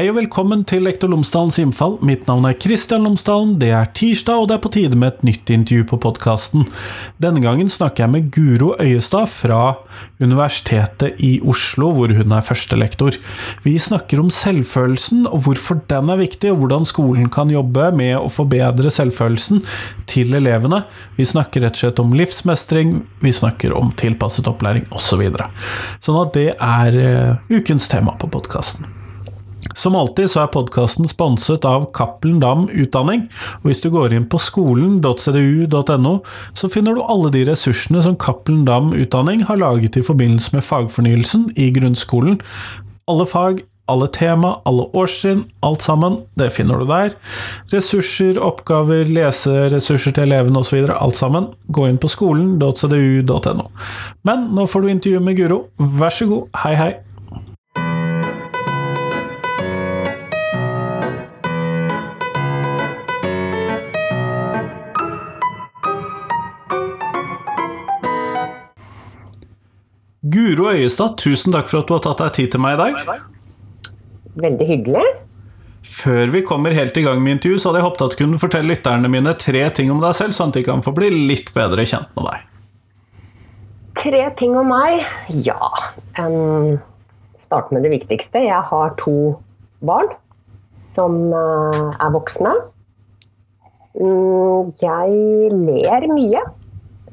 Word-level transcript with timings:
Hei 0.00 0.06
og 0.08 0.14
velkommen 0.16 0.62
til 0.64 0.86
Lektor 0.86 1.10
Lomsdalens 1.12 1.58
innfall. 1.60 1.98
Mitt 2.08 2.22
navn 2.24 2.46
er 2.48 2.54
Kristian 2.56 3.02
Lomsdalen. 3.04 3.50
Det 3.60 3.68
er 3.76 3.88
tirsdag, 3.92 4.38
og 4.40 4.46
det 4.48 4.54
er 4.54 4.60
på 4.64 4.70
tide 4.72 4.96
med 4.96 5.10
et 5.10 5.24
nytt 5.28 5.50
intervju 5.52 5.84
på 5.90 5.98
podkasten. 6.00 6.62
Denne 7.20 7.42
gangen 7.44 7.68
snakker 7.68 8.06
jeg 8.06 8.12
med 8.14 8.30
Guro 8.32 8.70
Øyestad 8.80 9.28
fra 9.28 9.74
Universitetet 10.16 11.20
i 11.20 11.34
Oslo, 11.44 11.90
hvor 11.92 12.14
hun 12.16 12.32
er 12.32 12.46
førstelektor. 12.46 13.18
Vi 13.66 13.74
snakker 13.76 14.22
om 14.22 14.30
selvfølelsen, 14.32 15.26
og 15.28 15.42
hvorfor 15.44 15.82
den 15.92 16.08
er 16.14 16.22
viktig, 16.22 16.54
og 16.54 16.62
hvordan 16.62 16.88
skolen 16.88 17.28
kan 17.28 17.52
jobbe 17.52 17.90
med 18.00 18.14
å 18.22 18.30
forbedre 18.32 18.88
selvfølelsen 18.94 19.60
til 20.08 20.32
elevene. 20.38 20.86
Vi 21.18 21.26
snakker 21.28 21.66
rett 21.66 21.76
og 21.76 21.82
slett 21.82 22.00
om 22.00 22.16
livsmestring, 22.16 22.94
vi 23.20 23.34
snakker 23.36 23.76
om 23.76 23.92
tilpasset 24.00 24.48
opplæring 24.48 24.88
osv. 24.96 25.26
Så 25.28 26.08
sånn 26.08 26.22
at 26.24 26.32
det 26.40 26.48
er 26.56 26.98
uh, 27.04 27.52
ukens 27.52 27.92
tema 27.92 28.16
på 28.16 28.32
podkasten. 28.32 28.88
Som 29.78 29.96
alltid 29.96 30.30
så 30.30 30.44
er 30.44 30.52
podkasten 30.54 31.08
sponset 31.10 31.64
av 31.68 31.88
Cappelen 31.96 32.40
Dam 32.42 32.66
Utdanning, 32.68 33.26
og 33.60 33.70
hvis 33.70 33.82
du 33.84 33.90
går 33.94 34.14
inn 34.16 34.28
på 34.30 34.40
skolen.cdu.no, 34.42 36.14
så 36.58 36.70
finner 36.72 36.96
du 36.96 37.04
alle 37.04 37.32
de 37.34 37.46
ressursene 37.48 38.02
som 38.04 38.18
Cappelen 38.20 38.66
Dam 38.68 38.92
Utdanning 38.96 39.44
har 39.48 39.60
laget 39.60 39.98
i 40.00 40.04
forbindelse 40.06 40.56
med 40.56 40.66
fagfornyelsen 40.66 41.50
i 41.56 41.70
grunnskolen. 41.76 42.40
Alle 43.10 43.26
fag, 43.26 43.64
alle 43.90 44.06
tema, 44.14 44.54
alle 44.68 44.86
årstrinn, 44.94 45.44
alt 45.66 45.82
sammen, 45.82 46.20
det 46.38 46.52
finner 46.54 46.78
du 46.80 46.86
der. 46.90 47.16
Ressurser, 47.72 48.38
oppgaver, 48.42 49.10
leseressurser 49.10 50.14
til 50.14 50.28
elevene 50.28 50.62
osv., 50.62 50.84
alt 50.94 51.18
sammen. 51.18 51.50
Gå 51.74 51.88
inn 51.90 52.00
på 52.00 52.10
skolen.cdu.no. 52.10 53.68
Men 54.28 54.50
nå 54.54 54.66
får 54.70 54.86
du 54.86 54.90
intervju 54.94 55.22
med 55.26 55.38
Guro, 55.40 55.62
vær 55.78 56.14
så 56.14 56.30
god, 56.30 56.50
hei 56.64 56.74
hei! 56.78 56.92
Guro 70.40 70.70
Øyestad, 70.72 71.18
tusen 71.20 71.52
takk 71.52 71.68
for 71.68 71.82
at 71.82 71.88
du 71.90 71.96
har 71.96 72.04
tatt 72.04 72.20
deg 72.22 72.36
tid 72.38 72.54
til 72.54 72.62
meg 72.64 72.78
i 72.78 72.80
dag. 72.80 73.18
Veldig 74.40 74.68
hyggelig. 74.68 75.08
Før 75.84 76.30
vi 76.32 76.40
kommer 76.46 76.72
helt 76.76 76.96
i 76.96 77.02
gang 77.04 77.20
med 77.24 77.38
intervju, 77.38 77.58
så 77.60 77.70
hadde 77.70 77.80
jeg 77.80 77.86
håpet 77.88 78.04
at 78.04 78.14
du 78.14 78.20
kunne 78.20 78.40
fortelle 78.40 78.72
lytterne 78.72 79.10
mine 79.12 79.34
tre 79.40 79.64
ting 79.76 79.90
om 79.92 80.00
deg 80.00 80.16
selv, 80.16 80.36
sånn 80.36 80.52
at 80.52 80.60
de 80.60 80.64
kan 80.64 80.84
få 80.84 80.94
bli 80.96 81.10
litt 81.32 81.52
bedre 81.56 81.84
kjent 81.88 82.08
med 82.16 82.28
deg. 82.30 82.46
Tre 84.00 84.22
ting 84.40 84.56
om 84.56 84.70
meg? 84.72 85.04
Ja. 85.44 85.70
Um, 86.16 86.78
start 87.36 87.72
med 87.74 87.84
det 87.84 87.92
viktigste. 87.98 88.44
Jeg 88.46 88.64
har 88.70 88.94
to 89.00 89.16
barn 89.84 90.08
som 90.88 91.18
uh, 91.34 91.92
er 92.00 92.14
voksne. 92.16 92.54
Um, 93.98 94.72
jeg 94.80 95.52
ler 95.52 96.08
mye. 96.14 96.46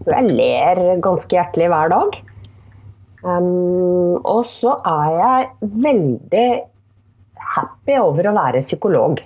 Jeg 0.08 0.32
ler 0.32 0.84
ganske 1.04 1.36
hjertelig 1.36 1.72
hver 1.74 1.92
dag. 1.92 2.22
Um, 3.24 4.18
og 4.22 4.44
så 4.46 4.76
er 4.86 5.14
jeg 5.18 5.72
veldig 5.88 6.48
happy 7.56 7.98
over 7.98 8.30
å 8.30 8.36
være 8.38 8.62
psykolog. 8.66 9.22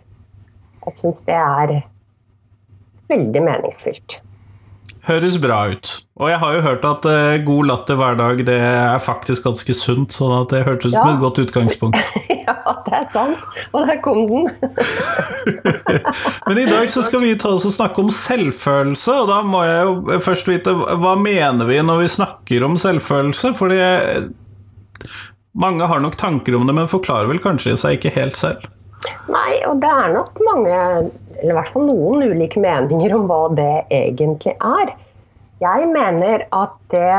Jeg 0.85 0.95
syns 0.95 1.25
det 1.27 1.37
er 1.37 1.73
veldig 3.11 3.43
meningsfylt. 3.43 4.21
Høres 5.07 5.39
bra 5.41 5.63
ut. 5.71 5.89
Og 6.21 6.29
jeg 6.29 6.37
har 6.37 6.53
jo 6.53 6.61
hørt 6.61 6.83
at 6.85 7.05
uh, 7.09 7.43
god 7.45 7.69
latter 7.71 7.97
hver 7.97 8.17
dag 8.19 8.41
det 8.45 8.57
er 8.61 8.99
faktisk 9.01 9.47
ganske 9.47 9.73
sunt, 9.73 10.13
sånn 10.13 10.33
at 10.35 10.51
det 10.53 10.59
hørtes 10.67 10.91
ut 10.91 10.97
som 10.97 11.09
et 11.09 11.23
godt 11.23 11.39
utgangspunkt. 11.41 12.11
ja, 12.45 12.55
det 12.85 12.99
er 12.99 13.07
sant. 13.09 13.47
Og 13.73 13.87
der 13.89 13.97
kom 14.05 14.21
den. 14.29 14.51
Men 16.47 16.61
i 16.61 16.67
dag 16.69 16.91
så 16.93 17.01
skal 17.07 17.25
vi 17.25 17.33
ta 17.41 17.55
oss 17.55 17.65
og 17.65 17.73
snakke 17.73 18.03
om 18.03 18.11
selvfølelse, 18.13 19.15
og 19.23 19.31
da 19.31 19.39
må 19.47 19.63
jeg 19.65 19.87
jo 19.87 20.19
først 20.21 20.51
vite 20.51 20.75
hva 20.75 21.15
mener 21.17 21.65
vi 21.69 21.81
når 21.81 22.03
vi 22.03 22.11
snakker 22.19 22.67
om 22.67 22.77
selvfølelse? 22.81 23.55
Fordi 23.57 23.81
mange 25.57 25.89
har 25.89 26.05
nok 26.05 26.19
tanker 26.21 26.55
om 26.55 26.69
det, 26.69 26.77
men 26.77 26.91
forklarer 26.91 27.31
vel 27.31 27.41
kanskje 27.41 27.73
seg 27.79 27.97
ikke 27.97 28.13
helt 28.19 28.37
selv? 28.37 28.69
Nei, 29.31 29.61
og 29.65 29.79
det 29.81 29.89
er 29.89 30.13
nok 30.13 30.39
mange 30.45 30.77
eller 31.41 31.55
i 31.55 31.57
hvert 31.57 31.71
fall 31.73 31.87
noen 31.87 32.25
ulike 32.29 32.61
meninger 32.61 33.15
om 33.15 33.25
hva 33.29 33.43
det 33.57 33.85
egentlig 33.89 34.53
er. 34.53 34.91
Jeg 35.61 35.87
mener 35.89 36.45
at 36.53 36.75
det 36.93 37.15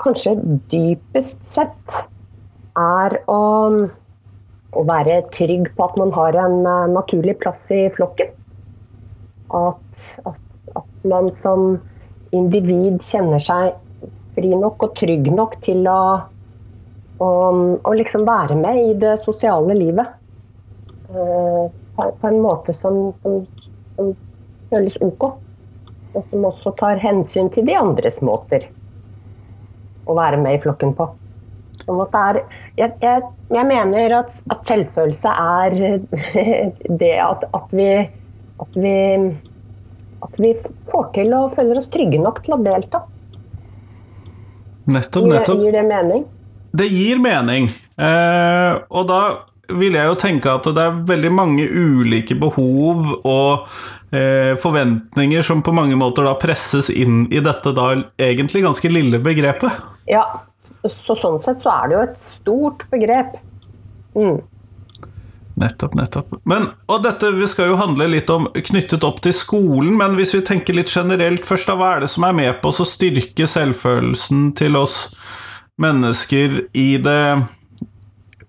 kanskje 0.00 0.34
dypest 0.72 1.44
sett 1.48 2.00
er 2.76 3.16
å, 3.30 3.42
å 4.74 4.84
være 4.88 5.22
trygg 5.32 5.70
på 5.76 5.86
at 5.86 5.96
man 6.00 6.12
har 6.16 6.36
en 6.44 6.58
uh, 6.66 6.90
naturlig 6.92 7.38
plass 7.40 7.66
i 7.72 7.86
flokken. 7.94 8.34
At, 9.54 10.04
at, 10.26 10.40
at, 10.74 10.92
man 11.04 11.28
som 11.36 11.76
individ 12.34 13.02
kjenner 13.04 13.42
seg 13.44 13.76
fri 14.34 14.50
nok 14.58 14.86
og 14.86 14.94
trygg 14.98 15.28
nok 15.30 15.58
til 15.62 15.84
å, 15.86 16.00
å, 17.22 17.30
å 17.76 17.92
liksom 17.94 18.24
være 18.26 18.56
med 18.58 18.80
i 18.80 18.94
det 18.98 19.18
sosiale 19.22 19.76
livet. 19.78 20.16
Uh, 21.10 21.66
på 21.96 22.28
en 22.28 22.40
måte 22.42 22.74
som, 22.74 23.12
som, 23.22 23.42
som 23.96 24.14
føles 24.70 24.96
ok. 25.04 25.28
Og 26.14 26.30
som 26.30 26.46
også 26.46 26.72
tar 26.78 27.02
hensyn 27.02 27.50
til 27.54 27.66
de 27.66 27.74
andres 27.78 28.20
måter 28.22 28.68
å 30.06 30.16
være 30.16 30.38
med 30.40 30.58
i 30.58 30.62
flokken 30.62 30.94
på. 30.96 31.08
Sånn 31.84 32.00
er, 32.16 32.38
jeg, 32.78 32.92
jeg, 33.02 33.24
jeg, 33.52 33.64
mener 33.68 34.14
at, 34.20 34.36
at, 34.52 34.60
selvfølelse 34.68 35.32
er 35.32 35.74
det 37.02 37.14
at, 37.20 37.44
at, 37.50 37.74
vi, 37.74 37.88
at, 38.62 38.78
vi, 38.78 38.94
at 40.24 40.38
vi 40.40 40.52
får 40.92 41.10
til 41.16 41.34
og 41.36 41.56
føler 41.56 41.80
oss 41.80 41.90
trygge 41.92 42.20
nok 42.22 42.40
til 42.44 42.56
å 42.56 42.60
delta. 42.64 43.02
Nettopp, 44.84 45.26
nettopp. 45.32 45.58
Gir, 45.58 45.66
gir 45.66 45.76
det 45.78 45.84
mening? 45.88 46.24
Det 46.74 46.88
gir 46.90 47.20
mening. 47.22 47.68
Eh, 47.94 48.72
og 48.90 49.06
da 49.10 49.20
vil 49.72 49.96
jeg 49.96 50.08
jo 50.10 50.16
tenke 50.20 50.52
at 50.52 50.66
det 50.76 50.82
er 50.82 51.02
veldig 51.08 51.32
mange 51.34 51.66
ulike 51.68 52.36
behov 52.40 53.06
og 53.20 53.66
eh, 54.14 54.54
forventninger 54.60 55.44
som 55.46 55.62
på 55.64 55.74
mange 55.76 55.98
måter 56.00 56.26
da 56.26 56.34
presses 56.40 56.90
inn 56.92 57.24
i 57.32 57.42
dette 57.44 57.74
da 57.76 57.92
egentlig 58.20 58.64
ganske 58.66 58.90
lille 58.92 59.20
begrepet. 59.24 59.84
Ja, 60.10 60.24
så 60.84 61.16
sånn 61.16 61.40
sett 61.42 61.62
så 61.64 61.72
er 61.78 61.88
det 61.88 61.96
jo 61.96 62.02
et 62.08 62.18
stort 62.20 62.84
begrep. 62.92 63.38
Mm. 64.14 64.42
Nettopp, 65.54 65.94
nettopp. 65.94 66.32
Men, 66.50 66.66
og 66.90 67.04
dette 67.04 67.30
vi 67.36 67.46
skal 67.50 67.70
jo 67.70 67.78
handle 67.78 68.08
litt 68.10 68.30
om 68.32 68.48
knyttet 68.50 69.06
opp 69.06 69.20
til 69.22 69.34
skolen, 69.36 69.94
men 70.00 70.16
hvis 70.18 70.34
vi 70.34 70.42
tenker 70.46 70.74
litt 70.74 70.90
generelt 70.90 71.46
først, 71.46 71.70
da, 71.70 71.78
hva 71.78 71.92
er 71.94 72.04
det 72.04 72.10
som 72.10 72.26
er 72.26 72.34
med 72.34 72.58
på 72.62 72.72
å 72.74 72.86
styrke 72.88 73.46
selvfølelsen 73.50 74.48
til 74.58 74.78
oss 74.80 74.96
mennesker 75.80 76.64
i 76.74 76.88
det 77.02 77.22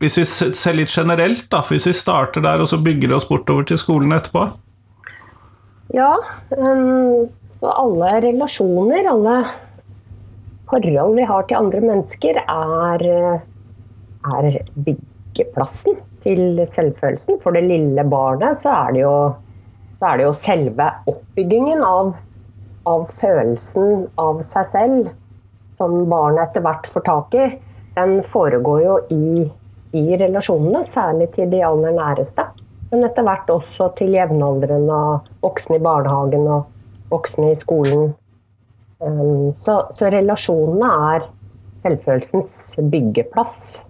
hvis 0.02 0.18
vi 0.20 0.26
ser 0.28 0.76
litt 0.78 0.92
generelt, 0.92 1.48
da, 1.52 1.62
hvis 1.66 1.88
vi 1.90 1.96
starter 1.96 2.44
der 2.44 2.64
og 2.64 2.70
så 2.72 2.80
bygger 2.84 3.12
det 3.12 3.18
oss 3.18 3.28
bortover 3.30 3.68
til 3.68 3.80
skolen 3.80 4.16
etterpå? 4.16 4.48
Ja, 5.96 6.16
um, 6.58 7.28
alle 7.66 8.12
relasjoner, 8.26 9.08
alle 9.10 9.36
forhold 10.70 11.16
vi 11.16 11.28
har 11.30 11.48
til 11.48 11.60
andre 11.60 11.82
mennesker, 11.86 12.42
er, 12.42 13.06
er 14.36 14.60
byggeplassen 14.76 16.00
til 16.26 16.64
selvfølelsen. 16.68 17.40
For 17.44 17.56
det 17.56 17.68
lille 17.70 18.06
barnet 18.10 18.60
så 18.60 18.74
er 18.74 18.96
det 18.96 19.04
jo, 19.06 19.18
er 20.02 20.18
det 20.18 20.26
jo 20.28 20.34
selve 20.40 20.90
oppbyggingen 21.12 21.84
av, 21.86 22.16
av 22.90 23.06
følelsen 23.14 24.10
av 24.22 24.42
seg 24.48 24.72
selv 24.72 25.14
som 25.76 26.06
barnet 26.10 26.50
etter 26.50 26.64
hvert 26.66 26.90
får 26.90 27.06
tak 27.06 27.38
i. 27.38 27.46
Den 27.96 28.20
foregår 28.32 28.84
jo 28.84 28.98
i 29.14 29.46
i 29.96 30.20
relasjonene, 30.20 30.84
særlig 30.88 31.32
til 31.36 31.50
de 31.52 31.64
aller 31.66 31.96
næreste. 31.96 32.48
Men 32.92 33.08
etter 33.08 33.26
hvert 33.26 33.50
også 33.52 33.90
til 33.98 34.14
jevnaldrende 34.16 34.94
og 34.94 35.32
voksne 35.44 35.80
i 35.80 35.84
barnehagen 35.84 36.46
og 36.48 36.68
voksne 37.12 37.52
i 37.52 37.58
skolen. 37.60 38.14
Um, 39.00 39.52
så, 39.60 39.82
så 39.96 40.10
relasjonene 40.14 40.92
er 41.16 41.28
selvfølelsens 41.86 42.52
byggeplass. 42.92 43.82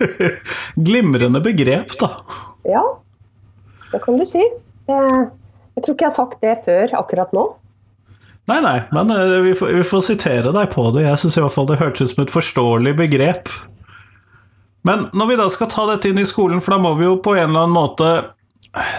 Glimrende 0.88 1.42
begrep, 1.44 1.96
da. 2.00 2.12
Ja, 2.68 2.84
det 3.90 4.02
kan 4.04 4.20
du 4.20 4.26
si. 4.28 4.44
Jeg 4.90 5.82
tror 5.84 5.94
ikke 5.94 6.06
jeg 6.06 6.10
har 6.10 6.16
sagt 6.16 6.44
det 6.44 6.54
før 6.66 6.94
akkurat 7.00 7.34
nå. 7.36 7.48
Nei, 8.50 8.58
nei, 8.64 8.78
men 8.90 9.12
eh, 9.14 9.36
vi 9.44 9.52
får, 9.54 9.74
vi 9.78 9.86
får 9.86 10.06
sitere 10.08 10.52
deg 10.54 10.70
på 10.72 10.88
det. 10.94 11.04
Jeg 11.06 11.22
syns 11.22 11.36
i 11.38 11.42
hvert 11.44 11.54
fall 11.54 11.68
det 11.70 11.78
hørtes 11.82 12.10
ut 12.10 12.14
som 12.14 12.24
et 12.24 12.32
forståelig 12.34 12.94
begrep. 12.98 13.52
Men 14.86 15.08
når 15.12 15.30
vi 15.30 15.38
da 15.40 15.46
skal 15.52 15.68
ta 15.72 15.86
dette 15.90 16.10
inn 16.10 16.20
i 16.20 16.28
skolen, 16.28 16.62
for 16.64 16.76
da 16.76 16.82
må 16.82 16.94
vi 16.98 17.08
jo 17.08 17.18
på 17.22 17.34
en 17.36 17.50
eller 17.50 17.66
annen 17.66 17.76
måte 17.76 18.10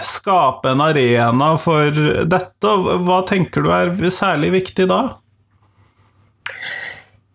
skape 0.04 0.68
en 0.68 0.80
arena 0.84 1.54
for 1.58 2.02
dette. 2.28 2.74
Hva 3.06 3.22
tenker 3.28 3.64
du 3.64 3.70
er 3.72 3.94
særlig 4.12 4.52
viktig 4.58 4.88
da? 4.90 5.00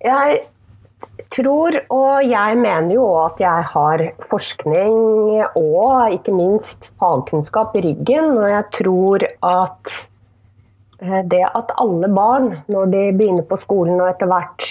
Jeg 0.05 0.44
tror, 1.33 1.79
og 1.91 2.27
jeg 2.29 2.59
mener 2.61 2.94
jo 2.94 3.07
at 3.23 3.41
jeg 3.41 3.65
har 3.73 4.03
forskning 4.29 4.99
og 5.57 6.13
ikke 6.13 6.35
minst 6.35 6.91
fagkunnskap 7.01 7.75
i 7.75 7.83
ryggen, 7.89 8.38
og 8.38 8.47
jeg 8.51 8.67
tror 8.77 9.25
at 9.49 9.97
eh, 11.01 11.19
det 11.33 11.44
at 11.49 11.73
alle 11.81 12.11
barn, 12.13 12.53
når 12.71 12.94
de 12.94 13.03
begynner 13.17 13.47
på 13.49 13.59
skolen 13.59 13.99
og 13.99 14.13
etter 14.13 14.29
hvert 14.31 14.69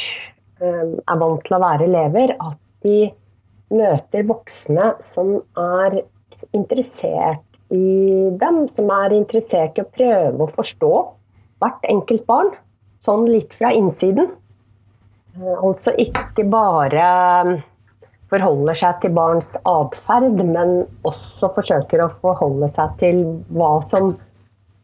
eh, 0.62 0.96
er 0.96 1.20
vant 1.20 1.44
til 1.44 1.58
å 1.58 1.62
være 1.66 1.90
elever, 1.90 2.36
at 2.38 2.60
de 2.86 3.10
møter 3.72 4.26
voksne 4.28 4.92
som 5.02 5.36
er 5.58 6.00
interessert 6.54 7.44
i 7.74 8.30
dem, 8.38 8.66
som 8.76 8.90
er 8.94 9.14
interessert 9.16 9.78
i 9.78 9.82
å 9.82 9.90
prøve 9.90 10.44
å 10.44 10.52
forstå 10.52 10.92
hvert 11.62 11.88
enkelt 11.90 12.26
barn, 12.28 12.52
sånn 13.02 13.24
litt 13.28 13.54
fra 13.56 13.72
innsiden. 13.74 14.28
Eh, 15.36 15.56
altså 15.56 15.94
ikke 15.98 16.46
bare 16.50 17.08
um, 17.46 17.56
forholder 18.30 18.78
seg 18.78 19.02
til 19.02 19.14
barns 19.16 19.54
atferd, 19.66 20.38
men 20.44 20.78
også 21.06 21.50
forsøker 21.56 22.04
å 22.04 22.12
forholde 22.12 22.68
seg 22.72 22.94
til 23.02 23.22
hva 23.56 23.76
som 23.86 24.14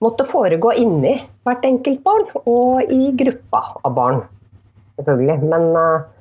måtte 0.03 0.27
foregå 0.27 0.73
inni 0.83 1.15
hvert 1.47 1.65
enkelt 1.67 2.03
barn, 2.03 2.27
og 2.43 2.91
i 2.91 3.13
gruppa 3.19 3.63
av 3.85 3.95
barn, 3.99 4.25
selvfølgelig. 4.99 5.39
Men, 5.53 5.69
uh, 5.77 6.12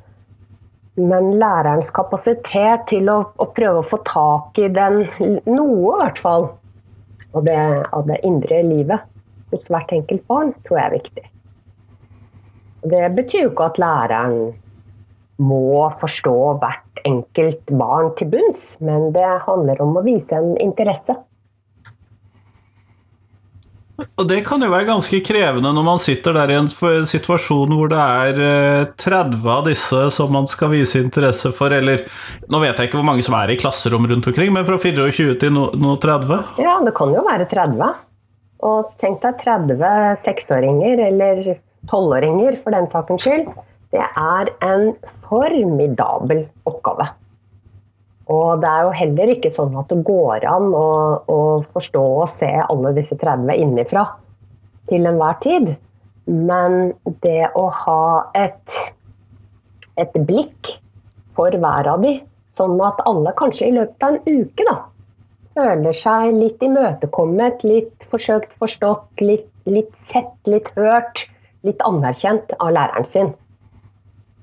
men 0.99 1.29
lærerens 1.39 1.91
kapasitet 1.95 2.87
til 2.91 3.09
å, 3.11 3.19
å, 3.39 3.47
prøve 3.55 3.79
å 3.79 3.87
få 3.87 4.01
tak 4.07 4.59
i 4.59 4.67
den, 4.73 5.05
noe 5.47 5.93
i 5.95 6.01
hvert 6.01 6.19
fall, 6.19 6.49
av 7.31 7.45
det, 7.47 7.59
av 7.95 8.07
det 8.09 8.19
indre 8.27 8.59
livet 8.67 9.07
hos 9.51 9.69
hvert 9.71 9.91
enkelt 9.95 10.25
barn, 10.27 10.51
tror 10.65 10.79
jeg 10.79 10.89
er 10.89 10.97
viktig. 10.97 11.25
Det 12.91 13.01
betyr 13.15 13.45
jo 13.45 13.51
ikke 13.53 13.69
at 13.71 13.79
læreren 13.79 14.37
må 15.41 15.87
forstå 16.01 16.37
hvert 16.61 17.03
enkelt 17.07 17.71
barn 17.71 18.11
til 18.17 18.29
bunns, 18.33 18.75
men 18.83 19.11
det 19.15 19.27
handler 19.47 19.81
om 19.83 19.95
å 19.97 20.05
vise 20.05 20.37
en 20.37 20.55
interesse. 20.61 21.15
Og 23.99 24.27
Det 24.29 24.39
kan 24.45 24.61
jo 24.63 24.69
være 24.71 24.87
ganske 24.89 25.19
krevende 25.25 25.71
når 25.75 25.85
man 25.85 26.01
sitter 26.01 26.35
der 26.35 26.53
i 26.53 26.57
en 26.59 26.69
situasjon 26.69 27.73
hvor 27.75 27.91
det 27.91 28.01
er 28.01 28.91
30 29.01 29.37
eh, 29.37 29.49
av 29.55 29.65
disse 29.67 30.03
som 30.15 30.31
man 30.33 30.47
skal 30.49 30.71
vise 30.73 31.01
interesse 31.01 31.51
for, 31.55 31.73
eller 31.73 32.05
Nå 32.51 32.61
vet 32.63 32.77
jeg 32.77 32.89
ikke 32.89 32.99
hvor 32.99 33.07
mange 33.07 33.25
som 33.25 33.35
er 33.39 33.53
i 33.53 33.59
klasserom 33.61 34.07
rundt 34.09 34.29
omkring, 34.29 34.53
men 34.53 34.67
fra 34.67 34.77
24 34.81 35.37
til 35.41 35.53
no, 35.55 35.69
no 35.77 35.97
30? 36.01 36.55
Ja, 36.61 36.77
det 36.85 36.95
kan 36.97 37.13
jo 37.15 37.25
være 37.25 37.47
30. 37.51 37.91
Og 38.71 38.91
tenk 39.01 39.21
deg 39.23 39.39
30 39.41 40.17
seksåringer 40.21 41.05
eller 41.07 41.55
tolvåringer 41.89 42.59
for 42.63 42.75
den 42.75 42.89
sakens 42.91 43.25
skyld, 43.25 43.49
det 43.91 44.03
er 44.05 44.51
en 44.63 44.91
formidabel 45.27 46.45
oppgave. 46.69 47.09
Og 48.31 48.61
det 48.61 48.69
er 48.69 48.85
jo 48.85 48.91
heller 48.95 49.31
ikke 49.33 49.51
sånn 49.51 49.75
at 49.79 49.89
det 49.91 50.01
går 50.07 50.45
an 50.47 50.69
å, 50.77 50.87
å 51.27 51.39
forstå 51.73 52.03
og 52.23 52.29
se 52.31 52.51
alle 52.63 52.93
disse 52.95 53.17
30 53.19 53.51
innifra 53.59 54.05
til 54.89 55.07
enhver 55.09 55.39
tid. 55.43 55.73
Men 56.31 56.93
det 57.25 57.49
å 57.57 57.65
ha 57.81 58.03
et, 58.37 58.77
et 59.99 60.15
blikk 60.27 60.77
for 61.35 61.51
hver 61.51 61.89
av 61.91 62.05
de, 62.05 62.19
sånn 62.53 62.77
at 62.83 63.01
alle 63.09 63.33
kanskje 63.39 63.67
i 63.67 63.75
løpet 63.75 64.05
av 64.05 64.15
en 64.15 64.41
uke 64.41 64.67
da, 64.67 64.77
føler 65.55 65.95
seg 65.95 66.35
litt 66.37 66.63
imøtekommet, 66.63 67.65
litt 67.67 68.07
forsøkt 68.11 68.55
forstått, 68.59 69.23
litt, 69.23 69.49
litt 69.67 69.91
sett, 69.99 70.33
litt 70.47 70.69
hørt, 70.77 71.25
litt 71.67 71.81
anerkjent 71.85 72.53
av 72.59 72.71
læreren 72.75 73.07
sin. 73.07 73.33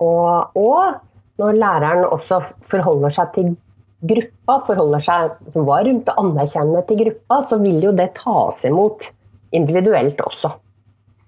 Og, 0.04 0.58
og, 0.58 1.00
når 1.38 1.56
læreren 1.58 2.04
også 2.10 2.40
forholder 2.66 3.14
seg 3.14 3.32
til 3.36 3.50
gruppa, 4.00 4.60
forholder 4.66 5.02
seg 5.02 5.56
varmt 5.66 6.10
og 6.12 6.20
anerkjennende 6.22 6.84
til 6.88 7.00
gruppa, 7.02 7.40
så 7.50 7.58
vil 7.62 7.80
jo 7.82 7.94
det 7.96 8.12
tas 8.18 8.64
imot 8.68 9.10
individuelt 9.56 10.20
også. 10.22 10.52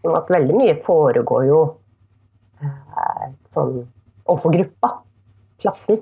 Sånn 0.00 0.16
at 0.16 0.30
veldig 0.32 0.56
mye 0.56 0.76
foregår 0.84 1.48
jo 1.48 1.60
eh, 2.62 3.26
sånn 3.50 3.74
overfor 4.30 4.54
gruppa, 4.54 4.94
klassen. 5.60 6.00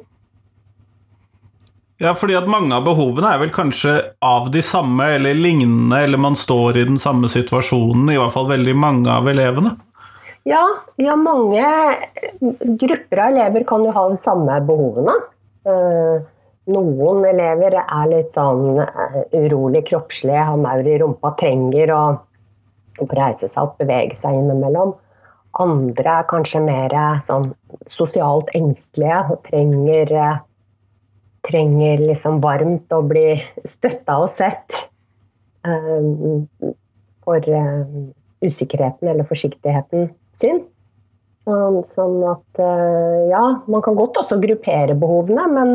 Ja, 1.99 2.12
fordi 2.15 2.37
at 2.38 2.47
mange 2.47 2.76
av 2.76 2.85
behovene 2.87 3.32
er 3.35 3.41
vel 3.41 3.50
kanskje 3.50 3.97
av 4.23 4.53
de 4.55 4.61
samme 4.62 5.09
eller 5.17 5.35
lignende, 5.35 6.05
eller 6.05 6.21
man 6.21 6.38
står 6.38 6.79
i 6.79 6.87
den 6.87 7.00
samme 7.00 7.31
situasjonen, 7.31 8.12
i 8.12 8.19
hvert 8.21 8.35
fall 8.37 8.47
veldig 8.53 8.75
mange 8.79 9.11
av 9.11 9.26
elevene? 9.31 9.75
Ja, 10.47 10.62
ja 11.00 11.17
mange 11.19 11.64
grupper 12.79 13.25
av 13.25 13.32
elever 13.32 13.67
kan 13.67 13.82
jo 13.82 13.94
ha 13.97 14.05
de 14.12 14.21
samme 14.21 14.61
behovene. 14.69 15.17
Eh, 16.69 16.73
noen 16.73 17.25
elever 17.25 17.76
er 17.81 18.09
litt 18.09 18.32
sånn 18.32 18.79
eh, 18.81 19.20
urolig 19.32 19.87
kroppslig, 19.88 20.37
har 20.37 20.56
maur 20.56 20.87
i 20.87 20.99
rumpa, 20.99 21.35
trenger 21.38 21.93
å 21.94 22.03
reise 23.12 23.49
seg 23.49 23.62
opp, 23.65 23.79
bevege 23.79 24.17
seg 24.17 24.35
innimellom. 24.37 24.94
Andre 25.59 26.20
er 26.20 26.29
kanskje 26.29 26.61
mer 26.61 26.93
sånn 27.25 27.53
sosialt 27.88 28.50
engstelige 28.55 29.25
og 29.32 29.41
trenger 29.49 30.12
trenger 31.49 32.03
liksom 32.03 32.43
varmt 32.43 32.93
å 32.93 33.00
bli 33.09 33.38
støtta 33.64 34.19
og 34.21 34.29
sett 34.29 34.82
for 37.25 37.49
usikkerheten 38.44 39.09
eller 39.09 39.26
forsiktigheten 39.26 40.11
sin. 40.37 40.61
Sånn, 41.41 41.81
sånn 41.88 42.21
at 42.29 42.61
ja, 43.32 43.43
man 43.64 43.82
kan 43.87 43.97
godt 43.97 44.21
også 44.21 44.38
gruppere 44.43 44.99
behovene, 44.99 45.49
men, 45.55 45.75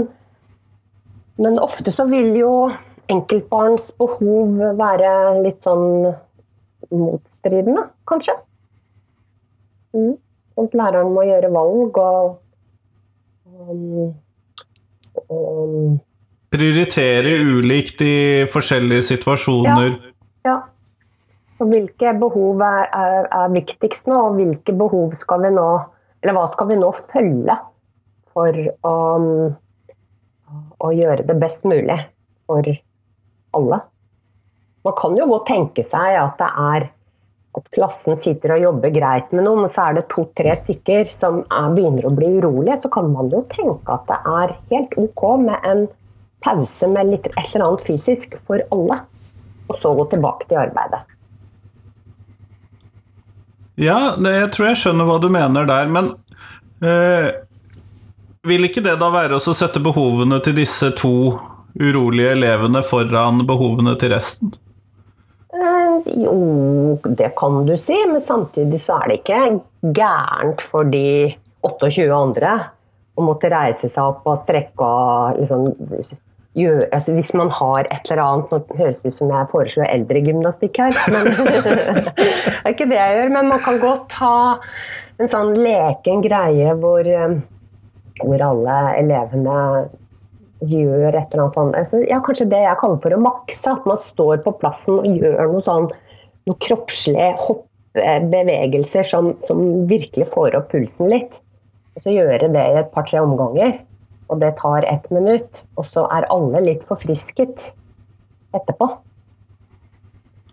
men 1.42 1.60
ofte 1.62 1.92
så 1.94 2.06
vil 2.10 2.36
jo 2.38 2.54
enkeltbarns 3.12 3.92
behov 4.00 4.60
være 4.80 5.14
litt 5.44 5.64
sånn 5.66 6.14
motstridende, 6.94 7.88
kanskje. 8.10 8.36
Mm. 9.98 10.16
At 10.62 10.76
læreren 10.78 11.14
må 11.16 11.26
gjøre 11.26 11.50
valg 11.54 11.98
og 11.98 12.40
og, 13.54 14.14
og 15.30 16.00
Prioritere 16.54 17.32
ulikt 17.42 18.02
i 18.06 18.16
forskjellige 18.54 19.08
situasjoner. 19.08 19.96
Ja. 20.46 20.52
ja. 20.52 20.58
Og 21.58 21.72
hvilke 21.72 22.14
behov 22.22 22.62
er, 22.62 22.92
er, 22.94 23.26
er, 23.26 23.54
viktigst 23.54 24.10
nå, 24.12 24.20
og 24.28 24.38
hvilke 24.38 24.76
behov 24.78 25.16
skal 25.18 25.46
vi 25.46 25.54
nå 25.54 25.68
Eller 26.22 26.38
hva 26.38 26.46
skal 26.54 26.70
vi 26.70 26.78
nå 26.80 26.92
følge 27.10 27.56
for 28.34 28.60
å, 28.86 28.94
å 30.84 30.92
gjøre 30.94 31.26
det 31.28 31.38
best 31.42 31.66
mulig 31.68 32.00
for 32.50 32.68
alle? 33.58 33.80
Man 34.84 34.98
kan 35.00 35.16
jo 35.16 35.30
godt 35.30 35.48
tenke 35.48 35.86
seg 35.88 36.18
at 36.20 36.38
det 36.42 36.50
er 36.66 36.90
at 37.54 37.68
klassen 37.76 38.18
sitter 38.18 38.56
og 38.56 38.64
jobber 38.64 38.94
greit 38.94 39.34
med 39.36 39.46
noe, 39.46 39.60
men 39.62 39.72
så 39.72 39.88
er 39.88 40.00
det 40.00 40.08
to-tre 40.12 40.56
stykker 40.58 41.10
som 41.12 41.42
er, 41.44 41.70
begynner 41.76 42.08
å 42.10 42.14
bli 42.16 42.32
urolige, 42.40 42.80
så 42.82 42.90
kan 42.94 43.12
man 43.14 43.30
jo 43.34 43.44
tenke 43.52 43.94
at 43.94 44.08
det 44.10 44.20
er 44.34 44.56
helt 44.74 44.96
ok 45.04 45.24
med 45.44 45.68
en 45.70 45.84
pause 46.44 46.90
med 46.92 47.12
litt 47.12 47.30
et 47.30 47.38
eller 47.44 47.68
annet 47.68 47.86
fysisk 47.86 48.36
for 48.48 48.64
alle. 48.74 49.04
Og 49.70 49.78
så 49.80 49.94
gå 49.96 50.08
tilbake 50.12 50.50
til 50.50 50.60
arbeidet. 50.60 51.04
Ja, 53.80 54.14
det, 54.20 54.34
jeg 54.36 54.50
tror 54.54 54.68
jeg 54.70 54.82
skjønner 54.82 55.08
hva 55.08 55.22
du 55.22 55.30
mener 55.34 55.70
der, 55.70 55.88
men 55.90 56.12
øh, 56.84 57.30
vil 58.48 58.68
ikke 58.68 58.84
det 58.84 58.98
da 59.00 59.10
være 59.14 59.40
å 59.40 59.56
sette 59.56 59.82
behovene 59.84 60.40
til 60.44 60.58
disse 60.58 60.92
to 61.00 61.16
urolige 61.80 62.34
elevene 62.36 62.84
foran 62.86 63.42
behovene 63.48 63.96
til 64.00 64.14
resten? 64.14 64.52
Eh, 65.54 66.12
jo, 66.26 66.36
det 67.06 67.32
kan 67.40 67.62
du 67.68 67.76
si, 67.78 67.96
men 68.10 68.22
samtidig 68.26 68.82
så 68.84 69.00
er 69.00 69.10
det 69.10 69.20
ikke 69.22 69.42
gærent 69.96 70.64
for 70.68 70.90
de 70.90 71.34
28 71.64 72.10
andre 72.14 72.54
å 73.14 73.26
måtte 73.26 73.52
reise 73.54 73.88
seg 73.92 74.12
opp 74.12 74.28
og 74.28 74.42
strekke 74.42 74.88
og 74.88 75.40
liksom 75.40 75.68
gjøre 76.54 76.88
altså 76.94 77.14
Hvis 77.16 77.32
man 77.38 77.50
har 77.50 77.88
et 77.90 78.12
eller 78.12 78.22
annet 78.24 78.52
Nå 78.54 78.78
høres 78.78 79.00
det 79.02 79.14
ut 79.14 79.16
som 79.18 79.32
jeg 79.34 79.50
foreslår 79.50 79.88
eldregymnastikk 79.90 80.82
her, 80.84 81.00
men 81.14 81.30
det 81.66 82.28
er 82.60 82.74
ikke 82.74 82.90
det 82.92 83.00
jeg 83.00 83.16
gjør. 83.18 83.32
Men 83.34 83.50
man 83.50 83.64
kan 83.64 83.80
godt 83.82 84.18
ha 84.20 84.36
en 85.22 85.32
sånn 85.32 85.54
leken 85.58 86.22
greie 86.26 86.76
hvor, 86.82 87.02
eh, 87.08 87.38
hvor 88.22 88.42
alle 88.46 88.78
elevene 89.00 89.58
gjør 90.64 91.10
et 91.12 91.34
eller 91.34 91.44
annet 91.44 91.56
sånt. 91.58 91.78
Altså, 91.78 92.02
ja, 92.08 92.20
kanskje 92.24 92.50
det 92.52 92.62
jeg 92.64 92.80
kaller 92.80 93.02
for 93.04 93.16
å 93.16 93.22
makse. 93.24 93.74
At 93.74 93.88
man 93.90 94.00
står 94.02 94.44
på 94.46 94.56
plassen 94.62 95.00
og 95.02 95.08
gjør 95.10 95.40
noe 95.52 95.64
sånn 95.66 95.90
noen 96.44 96.60
kroppslige 96.60 97.30
hoppbevegelser 97.40 99.08
som, 99.08 99.34
som 99.44 99.64
virkelig 99.90 100.28
får 100.34 100.58
opp 100.60 100.70
pulsen 100.74 101.12
litt. 101.14 101.32
Og 101.94 102.06
så 102.06 102.14
gjøre 102.14 102.52
det 102.52 102.64
i 102.74 102.78
et 102.82 102.92
par-tre 102.94 103.22
omganger. 103.24 103.78
Og 104.32 104.40
det 104.42 104.56
tar 104.60 104.88
ett 104.90 105.10
minutt. 105.14 105.64
Og 105.78 105.88
så 105.90 106.06
er 106.16 106.30
alle 106.34 106.64
litt 106.66 106.86
forfrisket 106.90 107.70
etterpå. 108.54 108.90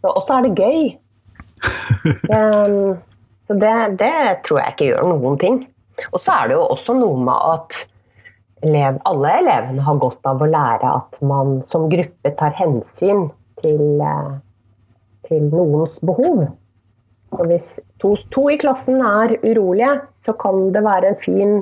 Så 0.01 0.13
også 0.15 0.39
er 0.39 0.49
det 0.49 0.67
gøy. 0.67 0.91
Um, 2.01 2.95
så 3.45 3.53
det, 3.59 3.73
det, 4.01 4.13
tror 4.47 4.61
jeg 4.63 4.73
ikke 4.73 4.87
gjør 4.87 5.09
noen 5.11 5.35
ting. 5.43 5.57
Og 6.13 6.21
så 6.23 6.37
er 6.37 6.51
det 6.51 6.59
jo 6.59 6.67
også 6.67 6.97
noe 6.99 7.19
med 7.25 7.49
at 7.55 7.81
elev, 8.67 9.01
alle 9.09 9.35
elevene 9.41 9.85
har 9.87 10.01
godt 10.01 10.31
av 10.31 10.43
å 10.43 10.49
lære 10.51 10.95
at 11.01 11.21
man 11.25 11.61
som 11.67 11.89
gruppe 11.93 12.33
tar 12.39 12.55
hensyn 12.59 13.29
til, 13.63 14.01
eh, 14.01 14.33
til 15.29 15.49
noens 15.49 15.99
behov. 16.05 16.47
Og 17.31 17.43
hvis 17.47 17.79
to, 18.03 18.17
to, 18.35 18.49
i 18.51 18.59
klassen 18.61 19.01
er 19.07 19.37
urolige, 19.45 20.01
så 20.19 20.35
kan 20.39 20.73
det 20.75 20.83
være 20.85 21.13
en 21.13 21.21
fin 21.21 21.59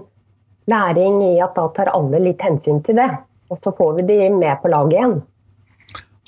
læring 0.69 1.21
i 1.35 1.35
at 1.45 1.57
da 1.57 1.69
tar 1.77 1.93
alle 1.93 2.21
litt 2.25 2.41
hensyn 2.45 2.81
til 2.85 2.99
det. 3.01 3.11
Og 3.53 3.61
så 3.65 3.73
får 3.77 3.99
vi 3.99 4.09
de 4.09 4.31
med 4.33 4.63
på 4.63 4.71
laget 4.73 4.97
igjen. 4.97 5.19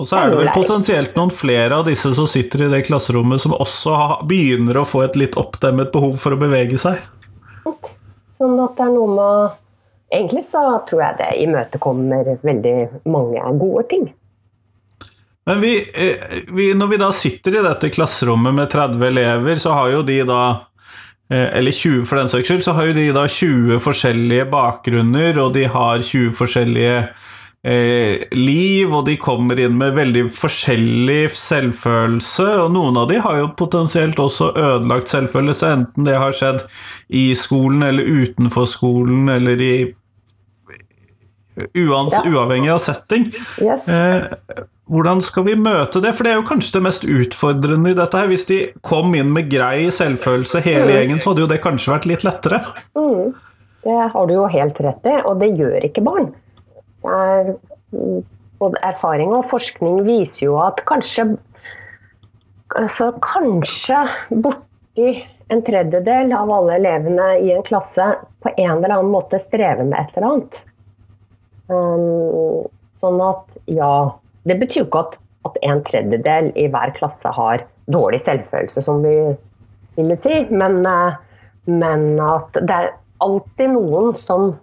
Og 0.00 0.08
så 0.08 0.16
er 0.16 0.30
det 0.32 0.38
vel 0.38 0.52
potensielt 0.54 1.16
noen 1.18 1.32
flere 1.34 1.76
av 1.76 1.84
disse 1.84 2.08
som 2.16 2.28
sitter 2.28 2.64
i 2.64 2.70
det 2.72 2.86
klasserommet 2.86 3.42
som 3.42 3.52
også 3.52 4.24
begynner 4.28 4.80
å 4.80 4.86
få 4.88 5.02
et 5.04 5.18
litt 5.20 5.36
oppdemmet 5.40 5.92
behov 5.92 6.16
for 6.22 6.32
å 6.32 6.40
bevege 6.40 6.80
seg. 6.80 6.96
Sånn 8.40 8.56
at 8.64 8.78
det 8.78 8.86
er 8.86 8.94
noe 8.94 9.16
med 9.16 9.58
Egentlig 10.10 10.40
så 10.42 10.60
tror 10.88 11.04
jeg 11.04 11.18
det 11.20 11.26
imøtekommer 11.44 12.32
veldig 12.42 12.72
mange 13.14 13.50
gode 13.60 13.84
ting. 13.92 14.08
Men 15.46 15.60
vi, 15.62 15.76
eh, 15.78 16.24
vi, 16.50 16.72
når 16.74 16.88
vi 16.90 16.98
da 16.98 17.12
sitter 17.14 17.54
i 17.54 17.62
dette 17.62 17.92
klasserommet 17.94 18.56
med 18.56 18.72
30 18.72 19.06
elever, 19.06 19.60
så 19.62 19.76
har 19.76 19.92
jo 19.92 20.02
de 20.02 20.16
da 20.26 20.40
eh, 21.30 21.46
eller 21.60 21.70
20 21.70 22.08
for 22.10 22.18
den 22.18 22.32
saks 22.32 22.50
skyld, 22.50 22.64
så 22.66 22.74
har 22.74 22.90
jo 22.90 22.96
de 22.98 23.06
da 23.14 23.24
20 23.30 23.78
forskjellige 23.86 24.48
bakgrunner, 24.50 25.38
og 25.38 25.54
de 25.54 25.68
har 25.70 26.02
20 26.02 26.34
forskjellige 26.34 26.96
eh, 27.66 28.26
liv, 28.32 28.92
og 28.94 29.04
de 29.08 29.16
kommer 29.20 29.60
inn 29.60 29.76
med 29.80 29.96
veldig 29.98 30.26
forskjellig 30.34 31.30
selvfølelse. 31.36 32.48
Og 32.64 32.74
noen 32.74 32.98
av 33.02 33.08
de 33.10 33.20
har 33.22 33.38
jo 33.40 33.52
potensielt 33.58 34.20
også 34.22 34.52
ødelagt 34.54 35.12
selvfølelse, 35.12 35.74
enten 35.76 36.08
det 36.08 36.18
har 36.20 36.36
skjedd 36.36 36.66
i 37.08 37.30
skolen 37.38 37.86
eller 37.86 38.04
utenfor 38.24 38.68
skolen 38.70 39.32
eller 39.32 39.64
i 39.64 39.74
uans, 41.74 42.14
ja. 42.14 42.24
Uavhengig 42.30 42.70
av 42.72 42.78
setting. 42.78 43.26
Yes. 43.60 43.88
Eh, 43.88 44.24
hvordan 44.90 45.20
skal 45.22 45.44
vi 45.46 45.54
møte 45.58 46.00
det? 46.02 46.14
For 46.16 46.26
det 46.26 46.32
er 46.32 46.40
jo 46.40 46.48
kanskje 46.48 46.78
det 46.78 46.84
mest 46.86 47.04
utfordrende 47.06 47.92
i 47.92 47.98
dette. 47.98 48.16
her. 48.16 48.30
Hvis 48.30 48.48
de 48.48 48.60
kom 48.86 49.14
inn 49.14 49.30
med 49.34 49.50
grei 49.52 49.90
selvfølelse 49.94 50.62
hele 50.64 50.88
mm. 50.88 50.94
gjengen, 50.96 51.22
så 51.22 51.30
hadde 51.30 51.44
jo 51.44 51.50
det 51.52 51.60
kanskje 51.62 51.94
vært 51.94 52.08
litt 52.10 52.26
lettere. 52.26 52.62
Mm. 52.98 53.34
Det 53.84 53.98
har 54.12 54.26
du 54.28 54.34
jo 54.34 54.46
helt 54.50 54.80
rett 54.84 55.06
i, 55.08 55.18
og 55.24 55.38
det 55.40 55.52
gjør 55.56 55.86
ikke 55.88 56.02
barn. 56.04 56.32
Er, 57.08 57.54
både 58.60 58.80
erfaring 58.84 59.32
og 59.32 59.48
forskning 59.50 60.02
viser 60.04 60.46
jo 60.46 60.58
at 60.60 60.82
kanskje 60.88 61.32
altså 62.78 63.10
kanskje 63.24 64.02
borti 64.44 65.14
en 65.50 65.62
tredjedel 65.66 66.32
av 66.36 66.50
alle 66.54 66.76
elevene 66.78 67.30
i 67.42 67.50
en 67.54 67.64
klasse 67.66 68.04
på 68.44 68.52
en 68.56 68.76
eller 68.76 68.94
annen 68.94 69.10
måte 69.10 69.40
strever 69.42 69.86
med 69.86 69.98
et 69.98 70.14
eller 70.14 70.28
annet. 70.28 70.60
Um, 71.70 72.68
sånn 72.98 73.20
at 73.22 73.60
ja 73.70 74.18
Det 74.42 74.56
betyr 74.58 74.80
jo 74.80 74.86
ikke 74.88 75.02
at, 75.04 75.12
at 75.46 75.58
en 75.68 75.82
tredjedel 75.86 76.48
i 76.58 76.64
hver 76.72 76.90
klasse 76.96 77.28
har 77.36 77.66
dårlig 77.92 78.22
selvfølelse, 78.24 78.82
som 78.82 79.02
vi 79.04 79.12
ville 79.98 80.16
si, 80.18 80.40
men, 80.48 80.80
uh, 80.86 81.18
men 81.68 82.14
at 82.24 82.56
det 82.56 82.78
er 82.78 82.88
alltid 83.20 83.74
noen 83.74 84.16
som 84.22 84.54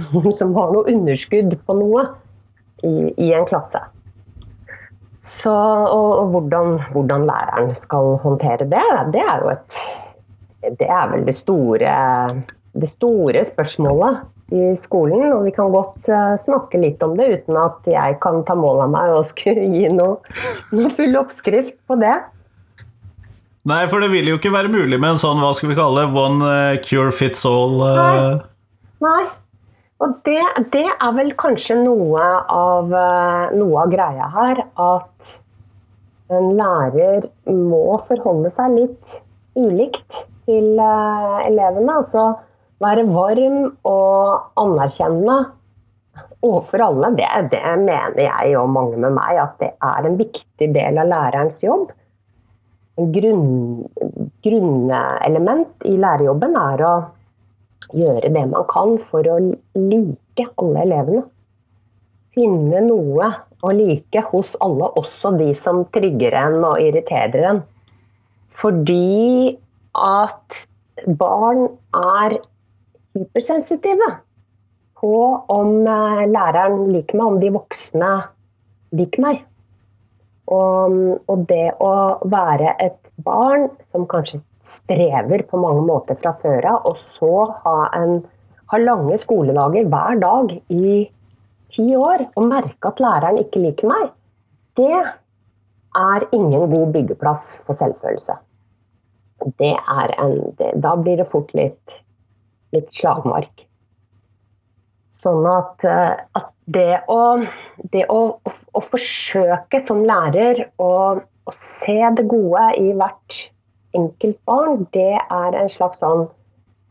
som 0.38 0.54
har 0.58 0.72
noe 0.74 0.88
underskudd 0.92 1.56
på 1.66 1.78
noe 1.78 2.06
i, 2.82 2.94
i 3.16 3.32
en 3.36 3.46
klasse. 3.48 3.82
Så, 5.22 5.52
og, 5.52 6.08
og 6.18 6.32
hvordan, 6.34 6.80
hvordan, 6.90 7.28
læreren 7.28 7.70
skal 7.78 8.16
håndtere 8.24 8.66
det, 8.66 8.82
det 9.14 9.22
er 9.22 9.44
jo 9.44 9.52
et 9.52 9.82
Det 10.62 10.86
er 10.86 11.08
vel 11.10 11.24
det 11.26 11.34
store, 11.34 11.92
det 12.74 12.88
store 12.90 13.40
spørsmålet 13.46 14.20
i 14.54 14.76
skolen. 14.78 15.24
Og 15.34 15.46
vi 15.46 15.52
kan 15.54 15.72
godt 15.74 16.06
uh, 16.10 16.34
snakke 16.38 16.78
litt 16.78 17.02
om 17.02 17.16
det 17.18 17.26
uten 17.32 17.58
at 17.58 17.88
jeg 17.90 18.18
kan 18.22 18.44
ta 18.46 18.54
mål 18.58 18.84
av 18.84 18.92
meg 18.94 19.14
og 19.16 19.26
skulle 19.26 19.66
gi 19.72 19.88
noe, 19.90 20.18
noe 20.76 20.92
full 20.94 21.18
oppskrift 21.18 21.74
på 21.90 21.98
det. 22.02 22.14
Nei, 23.70 23.82
for 23.90 24.02
det 24.02 24.10
vil 24.10 24.30
jo 24.30 24.38
ikke 24.38 24.54
være 24.54 24.70
mulig 24.70 24.98
med 24.98 25.16
en 25.16 25.22
sånn, 25.22 25.42
hva 25.42 25.52
skal 25.54 25.70
vi 25.70 25.78
kalle 25.78 26.02
det, 26.02 26.14
one 26.18 26.46
uh, 26.46 26.78
cure 26.82 27.14
fits 27.14 27.46
all. 27.46 27.78
Uh... 27.78 27.98
Nei. 27.98 28.40
Nei. 29.02 29.41
Og 30.02 30.16
det, 30.26 30.40
det, 30.74 30.86
er 30.90 31.12
vel 31.14 31.30
kanskje 31.38 31.76
noe 31.78 32.22
av, 32.50 32.90
eh, 32.90 33.52
noe 33.54 33.84
av 33.84 33.92
greia 33.92 34.28
her. 34.34 34.64
At 34.74 35.36
en 36.32 36.52
lærer 36.58 37.28
må 37.46 37.98
forholde 38.02 38.50
seg 38.54 38.74
litt 38.80 39.18
ulikt 39.58 40.24
til 40.48 40.80
uh, 40.80 41.42
elevene. 41.44 41.98
Altså 42.00 42.30
være 42.82 43.04
varm 43.12 43.58
og 43.86 44.58
anerkjennende 44.58 45.38
overfor 46.42 46.86
alle. 46.88 47.12
Det, 47.18 47.28
det, 47.52 47.62
mener 47.84 48.22
jeg 48.24 48.56
og 48.58 48.70
mange 48.74 48.98
med 49.00 49.14
meg 49.16 49.40
at 49.44 49.58
det 49.62 49.72
er 49.76 50.08
en 50.08 50.18
viktig 50.18 50.70
del 50.74 51.02
av 51.02 51.10
lærerens 51.12 51.60
jobb. 51.62 51.92
En 53.00 53.12
grunn, 53.14 53.46
grunnelement 54.44 55.86
i 55.88 55.94
lærerjobben 56.00 56.58
er 56.60 56.86
å 56.88 56.94
gjøre 57.96 58.32
det 58.32 58.44
man 58.50 58.66
kan 58.70 58.96
for 59.08 59.26
å 59.28 59.38
like 59.78 60.46
alle 60.60 60.84
elevene. 60.86 61.24
Finne 62.32 62.80
noe 62.86 63.28
å 63.62 63.72
like 63.76 64.22
hos 64.30 64.54
alle, 64.64 64.88
også 64.98 65.34
de 65.38 65.52
som 65.58 65.84
trigger 65.94 66.34
en 66.38 66.58
og 66.64 66.80
irriterer 66.82 67.48
en. 67.50 67.62
Fordi 68.52 69.52
at 69.96 70.64
barn 71.06 71.66
er 71.96 72.38
hypersensitive 73.16 74.08
på 75.02 75.14
om 75.52 75.72
eh, 75.82 76.24
læreren 76.30 76.86
liker 76.94 77.18
meg, 77.18 77.26
om 77.26 77.40
de 77.42 77.50
voksne 77.54 78.12
liker 78.96 79.24
meg. 79.24 79.42
Og, 80.52 80.96
og 81.30 81.44
det 81.48 81.74
å 81.80 81.92
være 82.28 82.74
et 82.82 82.98
barn 83.24 83.68
som 83.92 84.08
kanskje 84.10 84.42
strever 84.62 85.42
på 85.48 85.58
mange 85.60 85.82
måter 85.86 86.18
fra 86.20 86.34
før 86.42 86.68
av, 86.70 86.86
og 86.86 87.00
så 87.16 87.32
ha, 87.64 87.76
en, 87.98 88.20
ha 88.70 88.80
lange 88.80 89.18
skoledager 89.20 89.88
hver 89.90 90.20
dag 90.22 90.54
i 90.70 91.02
ti 91.72 91.88
år 91.96 92.28
og 92.36 92.46
merke 92.50 92.92
at 92.92 93.02
læreren 93.02 93.40
ikke 93.42 93.64
liker 93.64 93.90
meg, 93.90 94.12
det 94.78 95.02
er 95.98 96.28
ingen 96.32 96.70
god 96.70 96.94
byggeplass 96.94 97.48
for 97.66 97.76
selvfølelse. 97.78 98.38
Det 99.58 99.74
er 99.74 100.14
en, 100.22 100.38
det, 100.58 100.70
da 100.80 100.94
blir 100.96 101.18
det 101.18 101.28
fort 101.32 101.50
litt, 101.58 101.98
litt 102.72 102.92
slagmark. 102.94 103.66
Sånn 105.12 105.44
at, 105.50 105.82
eh, 105.84 106.22
at 106.38 106.52
det, 106.72 107.02
å, 107.10 107.42
det 107.92 108.06
å, 108.08 108.20
å, 108.38 108.52
å, 108.72 108.82
forsøke 108.86 109.82
som 109.88 110.04
lærer 110.08 110.62
å, 110.80 110.92
å 111.20 111.54
se 111.58 111.98
det 112.16 112.24
gode 112.30 112.70
i 112.80 112.94
hvert 112.96 113.40
enkeltbarn, 113.96 114.86
det 114.94 115.16
er 115.20 115.56
en 115.58 115.70
slags 115.72 116.00
sånn 116.02 116.26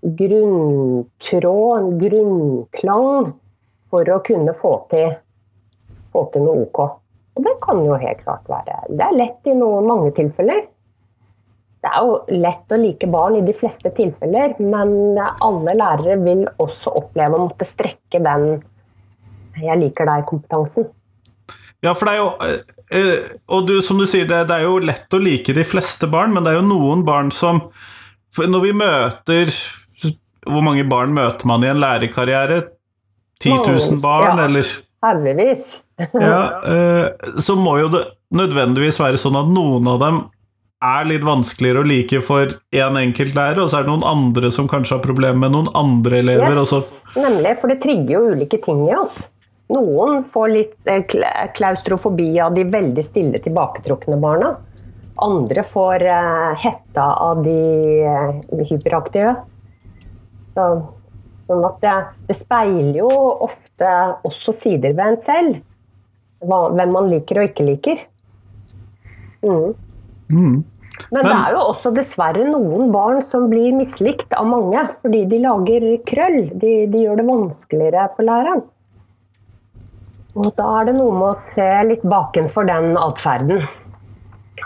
grunntråd, 0.01 1.77
en 1.77 1.97
grunnklang, 2.01 3.31
for 3.91 4.07
å 4.07 4.19
kunne 4.25 4.53
få 4.57 4.73
til, 4.91 5.15
få 6.13 6.25
til 6.33 6.45
noe 6.47 6.65
OK. 6.65 6.81
Og 7.37 7.45
det 7.45 7.55
kan 7.63 7.81
jo 7.85 7.95
helt 7.99 8.21
klart 8.25 8.47
være 8.51 8.81
Det 8.89 9.03
er 9.05 9.15
lett 9.15 9.47
i 9.47 9.55
noen, 9.55 9.87
mange 9.87 10.11
tilfeller. 10.15 10.65
Det 11.81 11.89
er 11.89 12.05
jo 12.05 12.39
lett 12.43 12.73
å 12.73 12.77
like 12.77 13.07
barn 13.09 13.39
i 13.39 13.45
de 13.45 13.53
fleste 13.57 13.89
tilfeller, 13.97 14.53
men 14.61 15.17
alle 15.17 15.73
lærere 15.73 16.19
vil 16.21 16.43
også 16.61 16.93
oppleve 16.99 17.37
å 17.37 17.47
måtte 17.47 17.65
strekke 17.65 18.21
den 18.21 18.61
'jeg 19.57 19.77
liker 19.79 20.05
deg'-kompetansen. 20.05 20.87
Ja, 21.81 21.95
for 21.97 22.07
det 22.07 22.13
er 22.13 22.19
jo 22.19 22.27
eh, 22.45 22.75
eh, 22.99 23.29
Og 23.49 23.65
du, 23.65 23.73
som 23.81 23.97
du 23.97 24.05
sier, 24.05 24.27
det, 24.29 24.43
det, 24.51 24.59
er 24.59 24.67
jo 24.67 24.77
lett 24.85 25.17
å 25.17 25.21
like 25.21 25.55
de 25.57 25.65
fleste 25.65 26.09
barn, 26.11 26.33
men 26.35 26.45
det 26.45 26.53
er 26.53 26.59
jo 26.59 26.67
noen 26.69 27.01
barn 27.07 27.31
som 27.33 27.63
Når 28.37 28.65
vi 28.67 28.75
møter 28.77 29.49
Hvor 30.45 30.65
mange 30.65 30.85
barn 30.89 31.15
møter 31.17 31.49
man 31.49 31.65
i 31.65 31.71
en 31.71 31.81
lærerkarriere? 31.81 32.61
10 33.41 33.63
000 33.65 34.01
barn, 34.03 34.37
ja, 34.37 34.45
eller 34.45 34.69
Heldigvis. 35.01 35.79
ja, 36.13 36.41
eh, 36.61 37.07
så 37.41 37.55
må 37.57 37.79
jo 37.79 37.87
det 37.89 38.03
nødvendigvis 38.37 38.99
være 39.01 39.17
sånn 39.17 39.39
at 39.39 39.49
noen 39.49 39.89
av 39.89 39.97
dem 40.03 40.19
er 40.81 41.07
litt 41.09 41.25
vanskeligere 41.25 41.81
å 41.81 41.87
like 41.89 42.21
for 42.25 42.53
én 42.73 42.83
en 42.85 42.99
enkelt 43.01 43.33
lærer, 43.37 43.63
og 43.63 43.71
så 43.71 43.79
er 43.79 43.87
det 43.87 43.91
noen 43.91 44.05
andre 44.05 44.51
som 44.53 44.69
kanskje 44.69 44.99
har 44.99 45.03
problemer 45.03 45.41
med 45.41 45.55
noen 45.55 45.71
andre 45.77 46.21
elever. 46.21 46.53
Yes, 46.53 46.91
nemlig, 47.17 47.55
for 47.61 47.73
det 47.73 47.79
trigger 47.83 48.13
jo 48.13 48.21
ulike 48.35 48.61
ting 48.61 48.85
i 48.87 48.93
oss. 48.97 49.23
Noen 49.71 50.23
får 50.33 50.49
litt 50.51 50.89
eh, 50.89 51.03
klaustrofobi 51.55 52.33
av 52.43 52.55
de 52.55 52.65
veldig 52.67 53.03
stille, 53.05 53.39
tilbaketrukne 53.39 54.17
barna. 54.19 54.51
Andre 55.23 55.63
får 55.63 56.03
eh, 56.11 56.55
hetta 56.59 57.05
av 57.23 57.43
de 57.45 57.59
eh, 58.03 58.65
hyperaktive. 58.67 59.35
Så, 60.51 60.65
sånn 61.45 61.63
at 61.67 61.77
det, 61.83 61.93
det, 62.27 62.35
speiler 62.35 62.99
jo 62.99 63.11
ofte 63.47 63.93
også 64.27 64.55
sider 64.55 64.97
ved 64.97 65.13
en 65.13 65.21
selv. 65.23 65.61
Hvem 66.41 66.91
man 66.91 67.07
liker 67.11 67.39
og 67.39 67.51
ikke 67.51 67.69
liker. 67.69 68.03
Mm. 69.45 69.71
Mm. 70.33 70.59
Men, 71.11 71.23
det 71.25 71.31
er 71.31 71.55
jo 71.55 71.63
også 71.69 71.93
dessverre 71.95 72.43
noen 72.47 72.91
barn 72.91 73.21
som 73.25 73.47
blir 73.51 73.71
mislikt 73.75 74.33
av 74.37 74.47
mange 74.49 74.83
fordi 74.99 75.23
de 75.31 75.41
lager 75.45 75.87
krøll. 76.07 76.41
De, 76.51 76.75
de 76.91 77.05
gjør 77.05 77.21
det 77.21 77.27
vanskeligere 77.29 78.07
for 78.17 78.27
læreren. 78.27 78.63
Og 80.35 80.47
da 80.55 80.65
er 80.79 80.87
det 80.87 80.95
noe 80.95 81.11
med 81.11 81.27
å 81.33 81.43
se 81.43 81.67
litt 81.87 82.03
bakenfor 82.07 82.67
den 82.69 82.93
atferden 82.99 83.65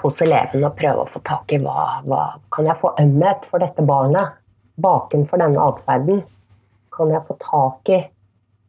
hos 0.02 0.22
elevene 0.22 0.70
og 0.70 0.76
prøve 0.78 1.06
å 1.06 1.10
få 1.10 1.22
tak 1.26 1.56
i 1.56 1.60
hva, 1.64 2.04
hva 2.06 2.24
Kan 2.54 2.70
jeg 2.70 2.78
få 2.82 2.92
ømhet 3.02 3.48
for 3.50 3.64
dette 3.64 3.86
barnet 3.86 4.36
bakenfor 4.82 5.42
denne 5.42 5.64
atferden? 5.72 6.22
Kan 6.94 7.14
jeg 7.16 7.26
få 7.26 7.38
tak 7.42 7.90
i 7.90 8.00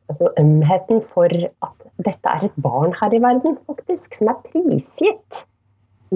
altså, 0.08 0.32
ømheten 0.40 1.04
for 1.12 1.28
at 1.28 1.86
dette 2.06 2.32
er 2.32 2.48
et 2.48 2.58
barn 2.60 2.96
her 2.96 3.12
i 3.12 3.20
verden, 3.22 3.58
faktisk, 3.68 4.16
som 4.16 4.32
er 4.32 4.40
prisgitt 4.48 5.44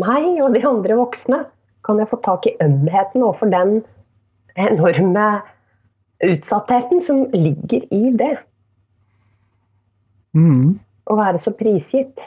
meg 0.01 0.41
og 0.41 0.55
de 0.57 0.65
andre 0.65 0.97
voksne? 0.97 1.45
Kan 1.85 2.01
jeg 2.01 2.09
få 2.09 2.21
tak 2.25 2.49
i 2.49 2.57
ømheten 2.65 3.25
overfor 3.25 3.53
den 3.53 3.81
enorme 4.57 5.29
utsattheten 6.25 7.05
som 7.05 7.27
ligger 7.37 7.85
i 7.93 8.13
det? 8.17 8.39
Mm. 10.37 10.79
Å 11.11 11.17
være 11.19 11.41
så 11.43 11.55
prisgitt, 11.59 12.23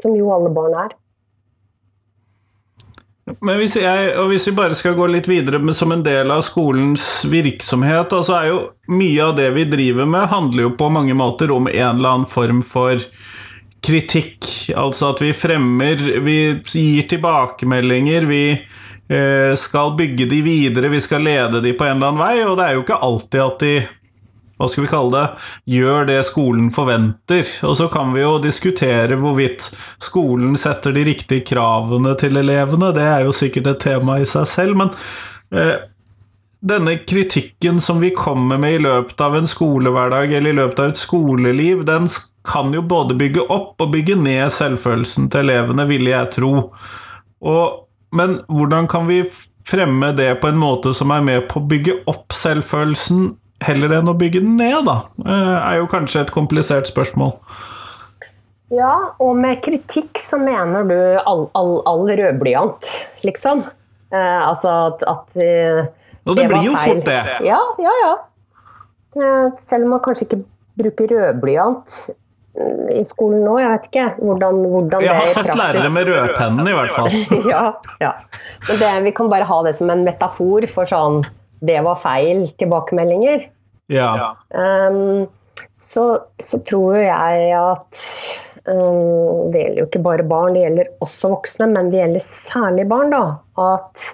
som 0.00 0.16
jo 0.18 0.32
alle 0.34 0.50
barn 0.54 0.76
er. 0.86 0.96
Men 3.38 3.60
hvis, 3.60 3.76
jeg, 3.78 4.14
og 4.18 4.30
hvis 4.32 4.48
vi 4.48 4.56
bare 4.56 4.74
skal 4.74 4.96
gå 4.98 5.06
litt 5.10 5.28
videre 5.30 5.60
med, 5.62 5.76
som 5.76 5.92
en 5.94 6.02
del 6.02 6.32
av 6.34 6.42
skolens 6.42 7.04
virksomhet, 7.30 8.12
altså 8.16 8.36
er 8.40 8.48
jo 8.50 8.58
mye 8.90 9.28
av 9.28 9.36
det 9.38 9.50
vi 9.54 9.66
driver 9.70 10.08
med, 10.10 10.30
handler 10.32 10.66
jo 10.66 10.72
på 10.78 10.90
mange 10.92 11.14
måter 11.14 11.52
om 11.54 11.68
en 11.70 12.00
eller 12.00 12.16
annen 12.16 12.30
form 12.30 12.64
for 12.66 12.98
kritikk. 13.84 14.48
Altså 14.76 15.12
at 15.14 15.22
vi 15.24 15.32
fremmer 15.36 16.02
Vi 16.24 16.38
gir 16.58 17.06
tilbakemeldinger, 17.10 18.26
vi 18.28 18.44
eh, 18.52 19.54
skal 19.58 19.94
bygge 19.98 20.26
de 20.30 20.42
videre, 20.46 20.92
vi 20.92 21.00
skal 21.00 21.24
lede 21.24 21.62
de 21.62 21.74
på 21.76 21.86
en 21.86 21.96
eller 21.96 22.12
annen 22.12 22.24
vei, 22.24 22.36
og 22.44 22.58
det 22.58 22.66
er 22.66 22.76
jo 22.76 22.84
ikke 22.84 23.02
alltid 23.06 23.46
at 23.46 23.64
de 23.64 23.74
hva 24.60 24.68
skal 24.68 24.84
vi 24.84 24.90
kalle 24.92 25.14
det, 25.16 25.44
gjør 25.72 26.08
det 26.10 26.18
skolen 26.28 26.66
forventer. 26.74 27.48
Og 27.64 27.78
så 27.78 27.86
kan 27.92 28.12
vi 28.12 28.20
jo 28.20 28.34
diskutere 28.44 29.16
hvorvidt 29.16 29.70
skolen 30.04 30.52
setter 30.60 30.92
de 30.92 31.06
riktige 31.08 31.46
kravene 31.48 32.12
til 32.20 32.36
elevene, 32.36 32.92
det 32.92 33.06
er 33.08 33.24
jo 33.24 33.32
sikkert 33.32 33.72
et 33.72 33.80
tema 33.88 34.18
i 34.20 34.28
seg 34.28 34.44
selv, 34.50 34.76
men 34.82 34.92
eh, 35.56 35.78
denne 36.60 36.98
kritikken 37.08 37.80
som 37.80 38.02
vi 38.04 38.12
kommer 38.12 38.60
med 38.60 38.76
i 38.76 38.82
løpet 38.84 39.20
av 39.24 39.38
en 39.38 39.48
skolehverdag 39.48 40.34
eller 40.36 40.52
i 40.52 40.58
løpet 40.60 40.82
av 40.82 40.92
et 40.92 41.00
skoleliv, 41.00 41.86
den 41.88 42.08
kan 42.44 42.72
jo 42.76 42.84
både 42.84 43.16
bygge 43.16 43.46
opp 43.48 43.80
og 43.80 43.94
bygge 43.94 44.18
ned 44.20 44.52
selvfølelsen 44.52 45.30
til 45.32 45.48
elevene, 45.48 45.88
ville 45.88 46.12
jeg 46.12 46.34
tro. 46.36 46.52
Og, 47.40 47.86
men 48.16 48.36
hvordan 48.52 48.88
kan 48.92 49.08
vi 49.08 49.22
fremme 49.70 50.12
det 50.16 50.34
på 50.42 50.50
en 50.50 50.60
måte 50.60 50.92
som 50.96 51.12
er 51.14 51.24
med 51.24 51.48
på 51.48 51.60
å 51.60 51.68
bygge 51.70 52.00
opp 52.10 52.34
selvfølelsen 52.34 53.30
heller 53.64 53.98
enn 53.98 54.08
å 54.10 54.16
bygge 54.18 54.42
den 54.44 54.56
ned, 54.60 54.84
da? 54.88 54.96
Eh, 55.24 55.56
er 55.58 55.80
jo 55.80 55.90
kanskje 55.90 56.24
et 56.24 56.32
komplisert 56.34 56.88
spørsmål. 56.90 57.34
Ja, 58.70 58.94
og 59.18 59.34
med 59.40 59.64
kritikk 59.64 60.20
så 60.22 60.38
mener 60.38 60.86
du 60.86 60.96
all, 61.26 61.48
all, 61.58 61.80
all 61.90 62.04
rødblyant, 62.06 62.86
liksom? 63.26 63.64
Eh, 64.14 64.40
altså 64.46 64.70
at, 64.92 65.02
at 65.10 65.40
eh, 65.42 65.84
Og 66.26 66.36
det, 66.36 66.44
det 66.44 66.48
blir 66.52 66.68
jo 66.68 66.76
feil. 66.78 66.96
fort 66.96 67.10
det. 67.10 67.20
Ja, 67.46 67.58
ja, 67.82 67.94
ja. 68.04 68.14
Eh, 69.18 69.46
selv 69.66 69.88
om 69.88 69.96
man 69.96 70.02
kanskje 70.04 70.28
ikke 70.28 70.40
bruker 70.78 71.10
rødblyant 71.10 71.96
mm, 72.54 72.86
i 72.94 73.02
skolen 73.08 73.42
nå, 73.42 73.56
jeg 73.58 73.72
vet 73.74 73.90
ikke 73.90 74.06
hvordan, 74.20 74.62
hvordan 74.70 75.04
Jeg 75.04 75.18
har 75.18 75.32
sett 75.34 75.50
lærere 75.50 75.90
med 75.96 76.10
rødpennen, 76.12 76.70
i 76.70 76.78
hvert 76.78 76.94
fall. 76.94 77.10
ja, 77.52 77.64
ja. 78.02 78.14
Men 78.68 78.80
det, 78.84 78.94
vi 79.08 79.14
kan 79.18 79.30
bare 79.34 79.50
ha 79.50 79.60
det 79.66 79.74
som 79.78 79.90
en 79.90 80.06
metafor 80.06 80.66
for 80.70 80.90
sånn 80.90 81.24
det 81.60 81.80
var 81.84 82.00
feil 82.00 82.46
tilbakemeldinger. 82.58 83.48
Ja. 83.90 84.36
Um, 84.48 85.26
så, 85.74 86.04
så, 86.42 86.60
tror 86.62 86.96
jeg 87.00 87.50
at 87.56 88.04
um, 88.68 89.50
Det 89.50 89.62
gjelder 89.64 89.80
jo 89.80 89.88
ikke 89.88 90.02
bare 90.04 90.26
barn, 90.28 90.54
det 90.54 90.64
gjelder 90.64 90.92
også 91.04 91.32
voksne, 91.34 91.68
men 91.72 91.90
det 91.92 92.02
gjelder 92.02 92.24
særlig 92.24 92.86
barn. 92.90 93.12
da, 93.14 93.24
At 93.60 94.06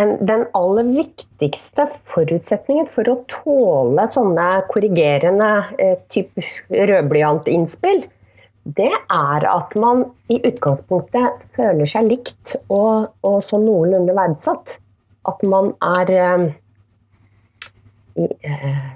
en, 0.00 0.16
den 0.26 0.46
aller 0.56 0.88
viktigste 0.88 1.86
forutsetningen 2.10 2.88
for 2.90 3.10
å 3.12 3.20
tåle 3.30 4.06
sånne 4.08 4.48
korrigerende 4.72 5.50
eh, 5.76 5.98
type 6.12 6.42
rødblyantinnspill, 6.72 8.06
det 8.62 8.92
er 8.94 9.46
at 9.50 9.74
man 9.78 10.04
i 10.30 10.38
utgangspunktet 10.38 11.42
føler 11.54 11.88
seg 11.90 12.08
likt 12.08 12.54
og, 12.70 13.10
og 13.26 13.42
sånn 13.48 13.66
noenlunde 13.66 14.14
verdsatt 14.16 14.78
at 15.28 15.42
man 15.46 15.72
er 15.82 16.12
eh, 16.18 16.46
eh, 18.42 18.88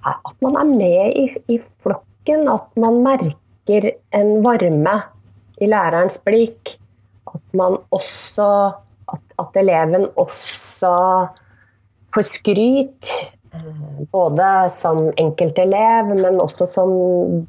At 0.00 0.36
man 0.40 0.56
er 0.56 0.64
med 0.64 1.16
i, 1.16 1.26
i 1.52 1.58
flokken, 1.82 2.48
at 2.48 2.70
man 2.80 3.02
merker 3.04 3.90
en 4.16 4.30
varme 4.44 4.94
i 5.60 5.68
lærerens 5.68 6.16
blikk. 6.24 6.78
At 7.28 7.44
man 7.52 7.76
også 7.92 8.46
at, 9.12 9.20
at 9.38 9.60
eleven 9.60 10.08
også 10.16 10.94
får 12.14 12.30
skryt. 12.32 13.12
Eh, 13.52 14.06
både 14.12 14.70
som 14.72 15.10
enkeltelev, 15.18 16.14
men 16.14 16.40
også 16.40 16.66
som 16.70 16.90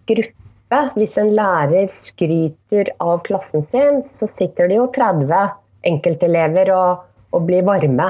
gruppe. 0.09 0.81
Hvis 0.95 1.17
en 1.19 1.33
lærer 1.35 1.87
skryter 1.91 2.93
av 3.03 3.21
klassen 3.27 3.63
sin, 3.63 4.03
så 4.07 4.27
sitter 4.27 4.71
det 4.71 4.77
jo 4.79 4.87
30 4.95 5.41
enkeltelever 5.87 6.71
og 6.75 7.07
og 7.31 7.47
bli 7.47 7.61
varme 7.65 8.07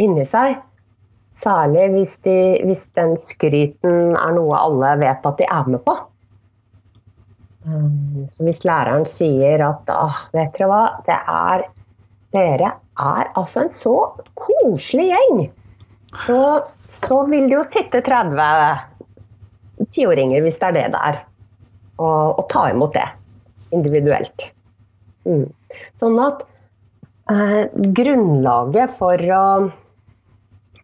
inni 0.00 0.24
seg. 0.28 0.56
Særlig 1.34 1.88
hvis, 1.96 2.18
de, 2.22 2.36
hvis, 2.62 2.88
den 2.94 3.16
skryten 3.18 4.14
er 4.14 4.34
noe 4.36 4.58
alle 4.58 4.92
vet 5.00 5.24
at 5.26 5.40
de 5.40 5.48
er 5.50 5.70
med 5.72 5.82
på. 5.82 5.96
Um, 7.64 8.28
hvis 8.44 8.62
læreren 8.68 9.06
sier 9.08 9.64
at 9.64 9.90
ah, 9.90 10.26
vet 10.36 10.52
dere 10.54 10.68
hva, 10.68 10.82
det 11.06 11.16
er, 11.16 11.64
dere 12.36 12.70
er 12.94 13.30
altså 13.40 13.64
en 13.64 13.72
så 13.72 13.94
koselig 14.36 15.08
gjeng, 15.10 15.40
så, 16.14 16.38
så 16.92 17.22
vil 17.30 17.48
det 17.48 17.56
jo 17.56 17.64
sitte 17.66 18.04
30 18.04 19.88
tiåringer, 19.96 20.44
hvis 20.44 20.60
det 20.60 20.70
er 20.70 20.76
det 20.76 20.86
det 20.94 21.02
er, 21.10 21.22
og, 21.98 22.38
og 22.38 22.44
ta 22.52 22.68
imot 22.70 22.94
det 22.94 23.08
individuelt. 23.74 24.50
Mm. 25.26 25.48
Sånn 25.98 26.20
at 26.22 26.44
Eh, 27.30 27.62
grunnlaget 27.72 28.92
for 28.98 29.20
å, 29.32 29.44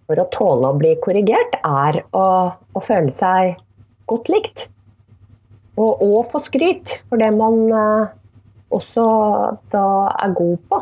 for 0.08 0.22
å, 0.22 0.28
tåle 0.32 0.70
å 0.70 0.78
bli 0.78 0.94
korrigert, 1.04 1.58
er 1.60 2.00
å, 2.16 2.28
å 2.56 2.82
føle 2.84 3.12
seg 3.12 3.58
godt 4.08 4.30
likt. 4.32 4.64
Og, 5.76 6.00
og 6.00 6.30
få 6.32 6.40
skryt 6.44 6.98
for 7.08 7.20
det 7.20 7.28
man 7.36 7.60
eh, 7.68 8.16
også 8.72 9.04
da 9.72 9.84
er 10.16 10.34
god 10.38 10.64
på. 10.70 10.80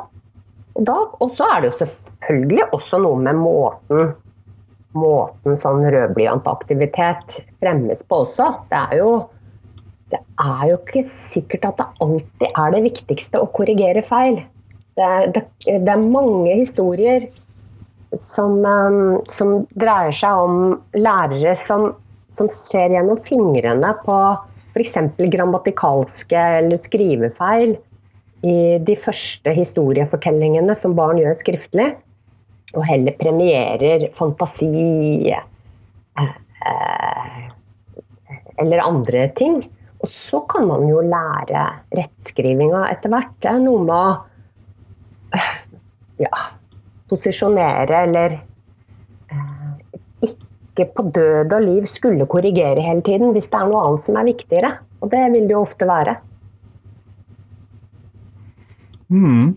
Og, 0.79 0.81
da, 0.87 0.97
og 1.18 1.35
så 1.35 1.51
er 1.51 1.64
det 1.64 1.73
jo 1.73 1.79
selvfølgelig 1.81 2.71
også 2.79 3.03
noe 3.03 3.27
med 3.27 3.42
måten 3.42 4.14
måten 4.97 5.57
sånn 5.59 5.83
rødblyantaktivitet 5.92 7.40
fremmes 7.61 8.05
på 8.09 8.23
også. 8.25 8.47
Det 8.71 8.79
er, 8.79 8.94
jo, 9.03 9.11
det 10.12 10.21
er 10.23 10.62
jo 10.71 10.79
ikke 10.81 11.03
sikkert 11.07 11.68
at 11.71 11.83
det 11.83 11.88
alltid 12.07 12.49
er 12.49 12.73
det 12.75 12.85
viktigste 12.87 13.42
å 13.42 13.51
korrigere 13.55 14.05
feil. 14.07 14.40
Det, 14.98 15.11
det, 15.37 15.44
det 15.84 15.92
er 15.94 16.02
mange 16.02 16.56
historier 16.58 17.28
som, 18.16 18.58
um, 18.64 19.18
som, 19.30 19.62
dreier 19.78 20.14
seg 20.16 20.44
om 20.44 20.56
lærere 20.96 21.54
som, 21.58 21.90
som 22.34 22.48
ser 22.52 22.94
gjennom 22.96 23.20
fingrene 23.22 23.92
på 24.04 24.16
f.eks. 24.74 24.96
grammatikalske 25.18 26.42
eller 26.61 26.80
skrivefeil 26.80 27.76
i 28.46 28.58
de 28.84 28.94
første 28.98 29.52
historiefortellingene 29.54 30.76
som 30.78 30.94
barn 30.98 31.18
gjør 31.18 31.34
skriftlig, 31.34 31.88
og 32.76 32.84
heller 32.87 33.16
premierer 33.18 34.08
fantasi 34.14 34.68
eh, 35.32 36.37
eh, 36.70 37.40
eller 38.62 38.84
andre 38.84 39.26
ting. 39.34 39.58
Og 39.98 40.11
så 40.12 40.44
kan 40.46 40.68
man 40.68 40.84
jo 40.87 41.00
lære 41.02 41.64
rettskrivinga 41.96 42.84
etter 42.92 43.11
hvert. 43.11 43.32
Det 43.42 43.50
er 43.50 43.62
noe 43.64 43.82
med 43.82 43.94
å 43.96 44.16
ja, 46.25 46.43
posisjonere 47.11 48.03
eller 48.07 48.38
eh, 49.33 49.69
ikke 50.29 50.88
på 50.95 51.07
død 51.14 51.55
og 51.57 51.64
liv 51.64 51.87
skulle 51.91 52.29
korrigere 52.31 52.85
hele 52.85 53.05
tiden 53.07 53.33
hvis 53.37 53.51
det 53.53 53.61
er 53.61 53.71
noe 53.71 53.85
annet 53.87 54.09
som 54.09 54.19
er 54.19 54.29
viktigere. 54.29 54.75
Og 55.03 55.11
det 55.12 55.23
vil 55.35 55.47
det 55.47 55.55
jo 55.55 55.62
ofte 55.62 55.87
være. 55.88 56.19
Mm. 59.09 59.57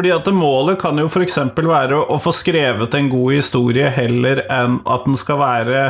Fordi 0.00 0.12
at 0.14 0.28
Målet 0.32 0.78
kan 0.80 0.96
jo 0.96 1.08
f.eks. 1.10 1.36
være 1.58 1.98
å 2.08 2.16
få 2.22 2.32
skrevet 2.32 2.94
en 2.96 3.10
god 3.12 3.34
historie 3.36 3.90
heller 3.92 4.44
enn 4.48 4.78
at 4.88 5.04
den 5.04 5.18
skal 5.20 5.40
være 5.42 5.82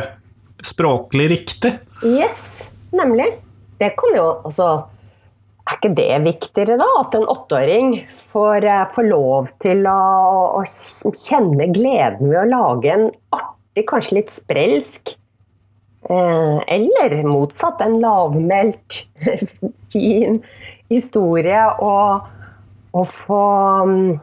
språklig 0.65 1.29
riktig. 1.31 1.71
Yes, 2.03 2.67
nemlig. 2.91 3.29
Det 3.79 3.93
kan 3.97 4.17
jo 4.17 4.25
altså 4.43 4.67
er 5.71 5.79
ikke 5.79 5.95
det 5.97 6.19
viktigere, 6.25 6.77
da? 6.79 6.87
At 6.99 7.15
en 7.15 7.27
åtteåring 7.29 7.93
får, 8.31 8.65
eh, 8.65 8.85
får, 8.93 9.07
lov 9.07 9.49
til 9.63 9.85
å, 9.87 10.01
å, 10.59 10.63
kjenne 11.15 11.69
gleden 11.73 12.29
ved 12.29 12.39
å 12.43 12.49
lage 12.49 12.91
en 12.91 13.07
artig, 13.35 13.85
kanskje 13.89 14.17
litt 14.19 14.33
sprelsk, 14.35 15.13
eh, 16.09 16.57
eller 16.75 17.21
motsatt, 17.27 17.81
en 17.81 17.99
lavmælt, 18.03 19.05
fin 19.93 20.41
historie, 20.91 21.63
og, 21.79 22.27
og 22.97 23.15
få 23.23 23.43
um, 23.85 24.19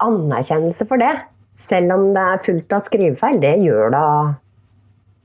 anerkjennelse 0.00 0.88
for 0.88 1.02
det. 1.02 1.12
Selv 1.60 1.92
om 1.92 2.08
det 2.16 2.24
er 2.24 2.44
fullt 2.46 2.72
av 2.72 2.80
skrivefeil. 2.86 3.40
Det 3.42 3.52
gjør 3.60 3.92
da, 3.92 4.04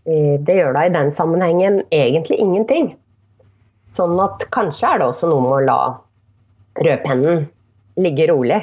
det 0.04 0.58
gjør 0.58 0.76
da 0.76 0.82
i 0.84 0.92
den 0.92 1.14
sammenhengen 1.16 1.80
egentlig 1.96 2.42
ingenting. 2.44 2.90
Sånn 3.92 4.18
at 4.24 4.48
kanskje 4.54 4.90
er 4.90 5.02
det 5.02 5.10
også 5.12 5.30
noe 5.30 5.44
med 5.44 5.56
å 5.58 5.66
la 5.66 5.80
rødpennen 6.86 7.46
ligge 8.02 8.28
rolig. 8.32 8.62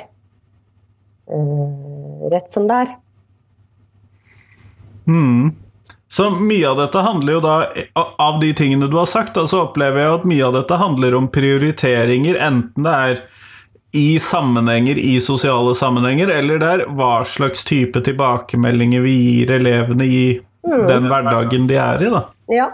Uh, 1.30 2.28
rett 2.32 2.50
som 2.50 2.66
det 2.68 2.80
er. 2.85 2.94
Mm. 5.08 5.52
Så 6.12 6.28
mye 6.30 6.68
av 6.68 6.76
dette 6.76 7.00
handler 7.02 7.32
jo 7.32 7.40
da 7.42 7.54
Av 8.20 8.37
de 8.40 8.52
tingene 8.54 8.87
du 8.87 8.98
har 8.98 9.08
sagt, 9.08 9.32
da, 9.35 9.46
så 9.48 9.64
opplever 9.64 10.02
jeg 10.02 10.18
at 10.18 10.26
mye 10.28 10.44
av 10.44 10.58
dette 10.58 10.76
handler 10.76 11.16
om 11.16 11.30
prioriteringer, 11.32 12.37
enten 12.37 12.85
det 12.85 12.92
er 13.06 13.22
i 13.96 14.20
sammenhenger, 14.20 14.98
i 14.98 15.18
sosiale 15.20 15.74
sammenhenger, 15.76 16.30
eller 16.32 16.61
det 16.61 16.68
er 16.68 16.85
hva 16.96 17.24
slags 17.28 17.64
type 17.68 18.00
tilbakemeldinger 18.04 19.04
vi 19.04 19.16
gir 19.16 19.52
elevene 19.58 20.06
i 20.08 20.22
mm. 20.64 20.87
den 20.88 21.08
hverdagen 21.11 21.66
de 21.68 21.76
er 21.80 22.04
i, 22.06 22.12
da. 22.12 22.22
Ja. 22.52 22.68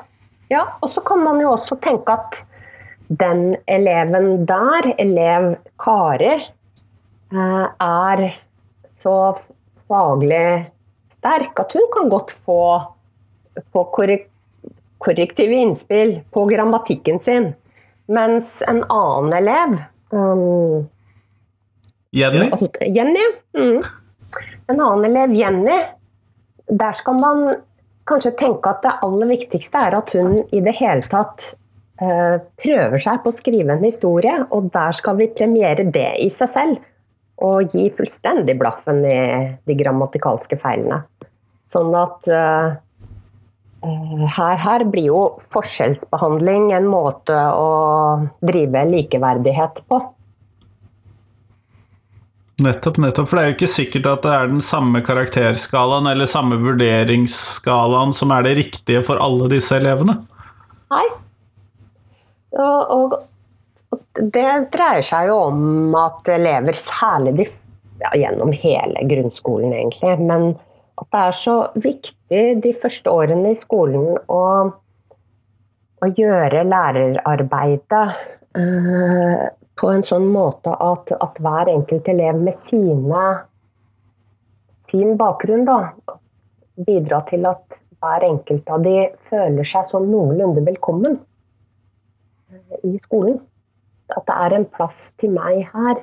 Ja, 0.48 0.64
og 0.80 0.90
så 0.90 1.02
kan 1.04 1.20
man 1.24 1.40
jo 1.42 1.52
også 1.52 1.76
tenke 1.82 2.14
at 2.16 2.40
den 3.08 3.56
eleven 3.68 4.46
der, 4.48 4.92
elev 5.00 5.54
Kari, 5.80 6.34
eh, 7.32 7.66
er 7.80 8.24
så 8.88 9.16
faglig 9.88 10.68
sterk 11.08 11.60
at 11.60 11.72
hun 11.76 11.88
kan 11.92 12.10
godt 12.12 12.32
få, 12.32 12.60
få 13.72 13.84
korrektive 14.98 15.56
innspill 15.56 16.18
på 16.32 16.44
grammatikken 16.48 17.20
sin. 17.20 17.52
Mens 18.08 18.62
en 18.68 18.82
annen 18.88 19.34
elev 19.36 19.76
um, 20.16 20.88
Jenny? 22.16 22.48
Jenny. 22.80 23.24
Mm. 23.56 23.80
En 24.68 24.80
annen 24.80 25.04
elev, 25.10 25.34
Jenny, 25.36 25.78
der 26.68 26.92
skal 26.96 27.20
man 27.20 27.42
kanskje 28.08 28.36
tenke 28.40 28.72
at 28.72 28.84
det 28.84 28.96
aller 29.04 29.30
viktigste 29.30 29.80
er 29.88 29.96
at 29.98 30.12
hun 30.16 30.40
i 30.54 30.62
det 30.64 30.74
hele 30.80 31.04
tatt 31.12 31.52
uh, 32.02 32.38
prøver 32.60 33.02
seg 33.02 33.22
på 33.22 33.32
å 33.32 33.36
skrive 33.36 33.76
en 33.76 33.84
historie, 33.84 34.34
og 34.54 34.70
der 34.74 34.96
skal 34.96 35.18
vi 35.20 35.30
premiere 35.34 35.86
det 35.86 36.10
i 36.24 36.30
seg 36.32 36.52
selv. 36.52 36.82
Og 37.44 37.70
gi 37.70 37.84
fullstendig 37.94 38.56
blaffen 38.58 39.04
i 39.06 39.20
de 39.68 39.78
grammatikalske 39.78 40.58
feilene. 40.58 41.04
Sånn 41.68 41.92
at 41.94 42.26
uh, 42.32 42.74
her, 43.84 44.56
her, 44.58 44.84
blir 44.90 45.10
jo 45.12 45.20
forskjellsbehandling 45.52 46.72
en 46.74 46.88
måte 46.90 47.36
å 47.36 47.68
drive 48.42 48.82
likeverdighet 48.90 49.84
på. 49.86 50.00
Nettopp, 52.58 52.96
nettopp. 52.98 53.28
For 53.30 53.38
det 53.38 53.42
er 53.42 53.52
jo 53.52 53.56
ikke 53.56 53.70
sikkert 53.70 54.08
at 54.10 54.24
det 54.26 54.34
er 54.34 54.50
den 54.50 54.62
samme 54.64 55.02
karakterskalaen 55.06 56.08
eller 56.10 56.26
samme 56.30 56.58
vurderingsskalaen 56.58 58.14
som 58.16 58.34
er 58.34 58.48
det 58.48 58.56
riktige 58.58 59.04
for 59.06 59.22
alle 59.22 59.46
disse 59.52 59.76
elevene. 59.78 60.16
Nei. 60.90 61.04
Og, 62.58 62.94
og, 62.96 63.18
det 64.18 64.48
dreier 64.72 65.04
seg 65.06 65.28
jo 65.30 65.36
om 65.52 65.94
at 66.00 66.26
elever, 66.34 66.74
særlig 66.74 67.36
de, 67.38 67.46
ja, 68.02 68.10
gjennom 68.18 68.50
hele 68.50 69.04
grunnskolen 69.06 69.76
egentlig, 69.76 70.16
men 70.18 70.48
at 70.98 71.06
det 71.14 71.20
er 71.22 71.36
så 71.38 71.54
viktig 71.78 72.42
de 72.64 72.72
første 72.82 73.12
årene 73.14 73.52
i 73.54 73.58
skolen 73.58 74.16
å, 74.26 74.42
å 76.02 76.10
gjøre 76.18 76.64
lærerarbeidet 76.66 78.02
øh, 78.58 79.46
på 79.78 79.90
en 79.92 80.02
sånn 80.06 80.26
måte 80.32 80.72
at, 80.72 81.12
at 81.14 81.38
hver 81.42 81.70
enkelt 81.70 82.08
elev 82.10 82.40
med 82.42 82.56
sine, 82.58 83.24
sin 84.88 85.14
bakgrunn 85.20 85.66
da, 85.68 85.78
bidrar 86.86 87.26
til 87.30 87.46
at 87.48 87.78
hver 87.98 88.26
enkelt 88.28 88.68
av 88.70 88.84
de 88.84 88.96
føler 89.30 89.66
seg 89.66 89.88
sånn 89.90 90.10
noenlunde 90.10 90.62
velkommen 90.66 91.18
i 92.86 92.94
skolen. 93.02 93.40
At 94.14 94.24
det 94.28 94.36
er 94.46 94.56
en 94.56 94.68
plass 94.72 95.10
til 95.20 95.34
meg 95.34 95.66
her 95.72 96.02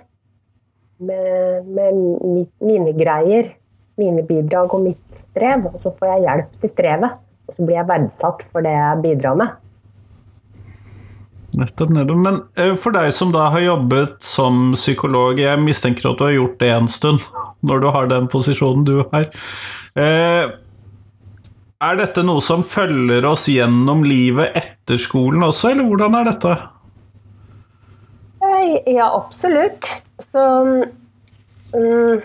med, 0.99 1.69
med 1.71 2.47
mine 2.61 2.95
greier, 2.97 3.53
mine 3.99 4.25
bidrag 4.27 4.75
og 4.75 4.83
mitt 4.85 5.17
strev. 5.17 5.65
Og 5.71 5.79
så 5.81 5.93
får 5.95 6.11
jeg 6.11 6.25
hjelp 6.27 6.59
til 6.61 6.73
strevet. 6.75 7.21
Og 7.45 7.57
så 7.57 7.65
blir 7.65 7.79
jeg 7.79 7.89
verdsatt 7.89 8.45
for 8.51 8.65
det 8.65 8.75
jeg 8.75 9.01
bidrar 9.05 9.39
med. 9.39 9.55
Nettopp, 11.56 11.94
nettopp. 11.96 12.20
Men 12.20 12.41
eh, 12.60 12.76
for 12.80 12.96
deg 12.96 13.13
som 13.15 13.32
da 13.34 13.48
har 13.54 13.63
jobbet 13.63 14.20
som 14.24 14.74
psykolog, 14.76 15.39
jeg 15.39 15.63
mistenker 15.63 16.12
at 16.12 16.20
du 16.20 16.28
har 16.28 16.36
gjort 16.36 16.60
det 16.62 16.72
en 16.76 16.91
stund, 16.91 17.24
når 17.68 17.84
du 17.84 17.89
har 17.96 18.12
den 18.12 18.30
posisjonen 18.32 18.86
du 18.88 18.98
har. 19.02 19.28
Eh, 19.96 20.54
er 21.86 22.00
dette 22.00 22.24
noe 22.26 22.41
som 22.44 22.63
følger 22.65 23.26
oss 23.28 23.50
gjennom 23.52 24.06
livet 24.08 24.56
etter 24.58 25.00
skolen 25.02 25.44
også, 25.46 25.74
eller 25.74 25.89
hvordan 25.89 26.15
er 26.22 26.32
dette? 26.32 26.56
Ja, 28.86 29.10
absolutt. 29.15 29.86
Så 30.32 30.41
um, 31.76 32.22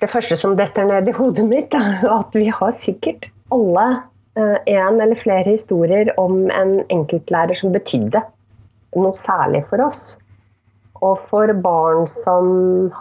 Det 0.00 0.08
første 0.10 0.36
som 0.38 0.56
detter 0.58 0.86
ned 0.88 1.10
i 1.10 1.14
hodet 1.16 1.44
mitt, 1.48 1.74
er 1.74 2.06
at 2.10 2.34
vi 2.38 2.48
har 2.50 2.72
sikkert 2.76 3.28
alle 3.52 3.86
en 4.34 5.00
eller 5.00 5.18
flere 5.20 5.50
historier 5.50 6.08
om 6.20 6.46
en 6.50 6.78
enkeltlærer 6.88 7.58
som 7.58 7.72
betydde 7.74 8.22
noe 8.96 9.16
særlig 9.16 9.64
for 9.68 9.82
oss. 9.84 10.14
Og 11.02 11.16
for 11.18 11.50
barn 11.64 12.06
som 12.10 12.46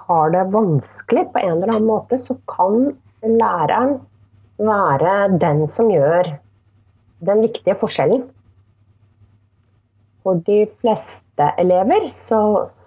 har 0.08 0.32
det 0.34 0.48
vanskelig 0.54 1.28
på 1.32 1.42
en 1.42 1.58
eller 1.58 1.76
annen 1.76 1.90
måte, 1.90 2.18
så 2.18 2.36
kan 2.50 2.94
læreren 3.22 4.00
være 4.62 5.38
den 5.42 5.68
som 5.70 5.92
gjør 5.92 6.34
den 7.22 7.44
viktige 7.46 7.78
forskjellen. 7.78 8.24
For 10.22 10.42
de 10.46 10.64
fleste 10.82 11.52
elever 11.62 12.08
så, 12.10 12.42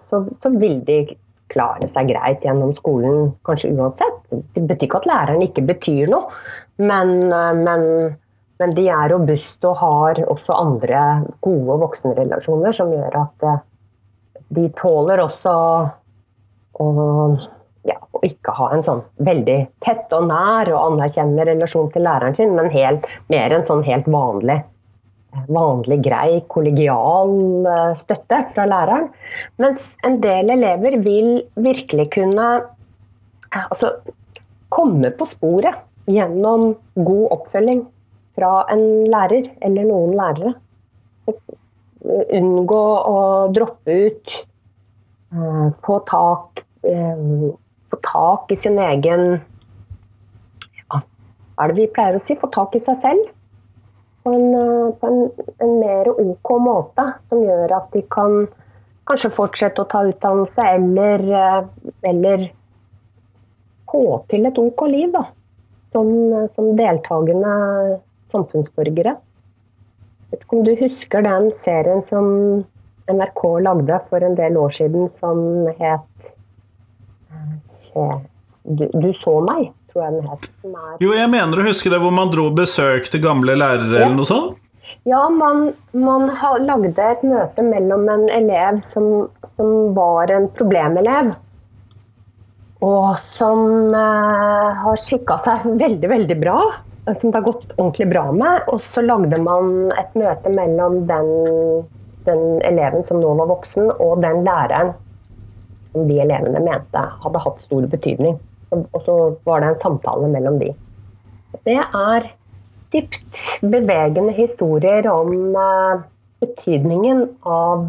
så, 0.07 0.23
så, 0.39 0.51
vil 0.55 0.81
de 0.87 0.99
klare 1.51 1.87
seg 1.91 2.09
greit 2.11 2.43
gjennom 2.43 2.71
skolen, 2.75 3.33
kanskje 3.47 3.73
uansett. 3.75 4.21
Det 4.31 4.63
betyr 4.63 4.87
ikke 4.87 5.01
at 5.03 5.09
læreren 5.09 5.43
ikke 5.43 5.65
betyr 5.67 6.11
noe, 6.11 6.31
men, 6.79 7.11
eh, 7.31 7.59
men 7.59 7.83
men 8.61 8.71
de 8.75 8.87
er 8.87 9.09
robuste 9.11 9.67
og 9.67 9.79
har 9.81 10.21
også 10.31 10.55
andre 10.55 11.01
gode 11.43 11.79
voksenrelasjoner 11.83 12.75
som 12.75 12.93
gjør 12.93 13.17
at 13.25 13.47
eh, 13.49 13.63
de 14.55 14.69
tåler 14.77 15.21
også 15.23 15.55
å, 16.75 16.85
ja, 17.87 17.97
ikke 18.25 18.53
ha 18.57 18.69
en 18.75 18.85
sånn 18.85 19.01
veldig 19.25 19.57
tett 19.83 20.13
og 20.15 20.29
nær 20.29 20.71
og 20.73 20.93
anerkjennende 20.93 21.47
relasjon 21.51 21.91
til 21.93 22.05
læreren 22.07 22.37
sin, 22.37 22.55
men 22.57 22.71
helt, 22.73 23.07
mer 23.31 23.55
en 23.55 23.65
sånn 23.67 23.83
helt 23.87 24.07
vanlig, 24.11 24.59
vanlig 25.51 25.99
grei 26.05 26.29
kollegial 26.51 27.33
eh, 27.67 27.95
støtte 27.99 28.43
fra 28.53 28.67
læreren. 28.71 29.09
Mens 29.59 29.95
en 30.07 30.21
del 30.23 30.53
elever 30.55 30.99
vil 31.03 31.41
virkelig 31.59 32.07
kunne 32.15 32.47
eh, 32.61 33.65
altså, 33.65 33.97
komme 34.71 35.11
på 35.15 35.27
sporet 35.27 35.83
gjennom 36.07 36.71
god 36.95 37.27
oppfølging 37.33 37.83
fra 38.35 38.65
en 38.73 38.83
lærer 39.11 39.49
eller 39.65 39.87
noen 39.87 40.15
lærere. 40.17 40.55
Unngå 42.05 42.83
å 43.09 43.19
droppe 43.55 43.95
ut. 44.09 44.35
Eh, 45.35 45.67
få 45.85 45.99
tak, 46.07 46.65
eh, 46.83 47.23
få 47.89 47.97
tak 48.03 48.51
i 48.51 48.55
sin 48.55 48.77
egen 48.79 49.23
ja, 49.33 50.99
Hva 50.99 51.65
er 51.65 51.71
det 51.71 51.75
vi 51.79 51.87
pleier 51.91 52.15
å 52.15 52.21
si? 52.21 52.37
Få 52.39 52.47
tak 52.53 52.75
i 52.77 52.83
seg 52.83 52.99
selv. 52.99 53.31
På 54.23 54.31
en, 54.31 54.53
eh, 54.53 54.91
på 54.99 55.09
en, 55.09 55.49
en 55.65 55.73
mer 55.81 56.11
OK 56.13 56.53
måte, 56.61 57.07
som 57.27 57.43
gjør 57.43 57.73
at 57.79 57.89
de 57.91 58.05
kan 58.15 58.45
kanskje 59.09 59.33
fortsette 59.33 59.81
å 59.81 59.89
ta 59.89 60.05
utdannelse 60.07 60.69
eller, 60.77 61.25
eller 62.05 62.47
få 63.95 64.05
til 64.29 64.45
et 64.45 64.61
OK 64.61 64.87
liv. 64.91 65.11
da. 65.11 65.25
Som, 65.95 66.07
som 66.51 66.73
deltakende 66.75 67.51
samfunnsborgere. 68.31 69.17
Vet 70.31 70.45
ikke 70.45 70.57
om 70.59 70.65
du 70.65 70.73
husker 70.79 71.25
den 71.25 71.51
serien 71.55 72.03
som 72.05 72.25
NRK 73.11 73.41
lagde 73.61 73.99
for 74.09 74.25
en 74.25 74.37
del 74.37 74.57
år 74.57 74.73
siden 74.73 75.09
som 75.13 75.67
het 75.77 76.31
eh, 77.95 78.17
Du, 78.63 78.85
du 78.93 79.09
så 79.17 79.39
meg, 79.41 79.71
tror 79.89 80.03
jeg 80.03 80.13
den 80.13 80.27
het. 80.29 80.43
Jo, 81.01 81.13
jeg 81.17 81.29
mener 81.33 81.61
å 81.61 81.65
huske 81.65 81.89
det, 81.89 81.97
hvor 82.01 82.13
man 82.13 82.29
dro 82.33 82.51
besøk 82.53 83.07
til 83.09 83.23
gamle 83.23 83.55
lærere 83.57 83.89
ja. 83.89 84.03
eller 84.03 84.19
noe 84.19 84.29
sånt? 84.29 84.59
Ja, 85.09 85.23
man, 85.33 85.71
man 85.97 86.27
lagde 86.61 87.07
et 87.09 87.23
møte 87.25 87.63
mellom 87.65 88.05
en 88.13 88.27
elev 88.29 88.83
som, 88.85 89.27
som 89.55 89.95
var 89.97 90.29
en 90.33 90.45
problemelev, 90.53 91.31
og 92.83 93.15
som 93.23 93.93
eh, 93.95 94.81
har 94.83 94.99
skikka 94.99 95.37
seg 95.45 95.67
veldig, 95.79 96.09
veldig 96.11 96.37
bra. 96.41 96.57
Som 97.05 97.31
det 97.31 97.39
har 97.39 97.45
gått 97.45 97.69
ordentlig 97.77 98.09
bra 98.11 98.25
med. 98.35 98.67
Og 98.73 98.81
så 98.83 99.03
lagde 99.05 99.39
man 99.41 99.69
et 99.95 100.17
møte 100.17 100.51
mellom 100.55 101.05
den, 101.07 101.29
den 102.27 102.43
eleven 102.67 103.05
som 103.07 103.21
nå 103.21 103.31
var 103.39 103.51
voksen, 103.53 103.87
og 104.03 104.19
den 104.25 104.43
læreren 104.45 104.95
som 105.91 106.09
de 106.09 106.19
elevene 106.19 106.63
mente 106.65 107.03
hadde 107.23 107.43
hatt 107.45 107.63
stor 107.63 107.87
betydning. 107.91 108.39
Og 108.75 108.97
så 109.05 109.15
var 109.47 109.63
det 109.63 109.71
en 109.71 109.83
samtale 109.85 110.27
mellom 110.33 110.59
de. 110.59 110.73
Det 111.63 111.77
er 111.79 112.31
dypt 112.91 113.43
bevegende 113.63 114.35
historier 114.35 115.07
om 115.11 115.31
eh, 115.55 116.03
betydningen 116.43 117.23
av 117.47 117.87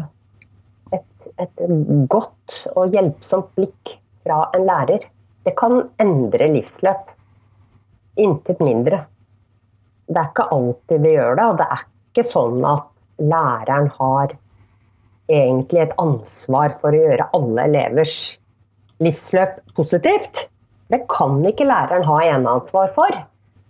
et, 0.95 1.27
et, 1.35 1.63
godt 2.07 2.63
og 2.73 2.95
hjelpsomt 2.95 3.51
blikk 3.59 3.97
fra 4.27 4.49
en 4.53 4.65
lærer. 4.67 5.07
Det 5.43 5.55
kan 5.57 5.79
endre 6.01 6.49
livsløp. 6.51 7.13
Intet 8.17 8.59
mindre. 8.59 9.05
Det 10.07 10.19
er 10.19 10.29
ikke 10.31 10.49
alltid 10.55 11.03
det 11.03 11.13
gjør 11.13 11.37
det, 11.37 11.45
og 11.45 11.57
det 11.61 11.69
er 11.71 11.87
ikke 11.87 12.27
sånn 12.27 12.67
at 12.67 12.85
læreren 13.17 13.89
har 13.97 14.35
egentlig 15.27 15.81
et 15.83 15.95
ansvar 15.99 16.75
for 16.81 16.95
å 16.95 17.01
gjøre 17.01 17.29
alle 17.35 17.65
elevers 17.67 18.15
livsløp 19.03 19.59
positivt. 19.77 20.47
Det 20.87 21.03
kan 21.11 21.41
ikke 21.45 21.67
læreren 21.67 22.07
ha 22.07 22.21
eneansvar 22.23 22.93
for. 22.95 23.17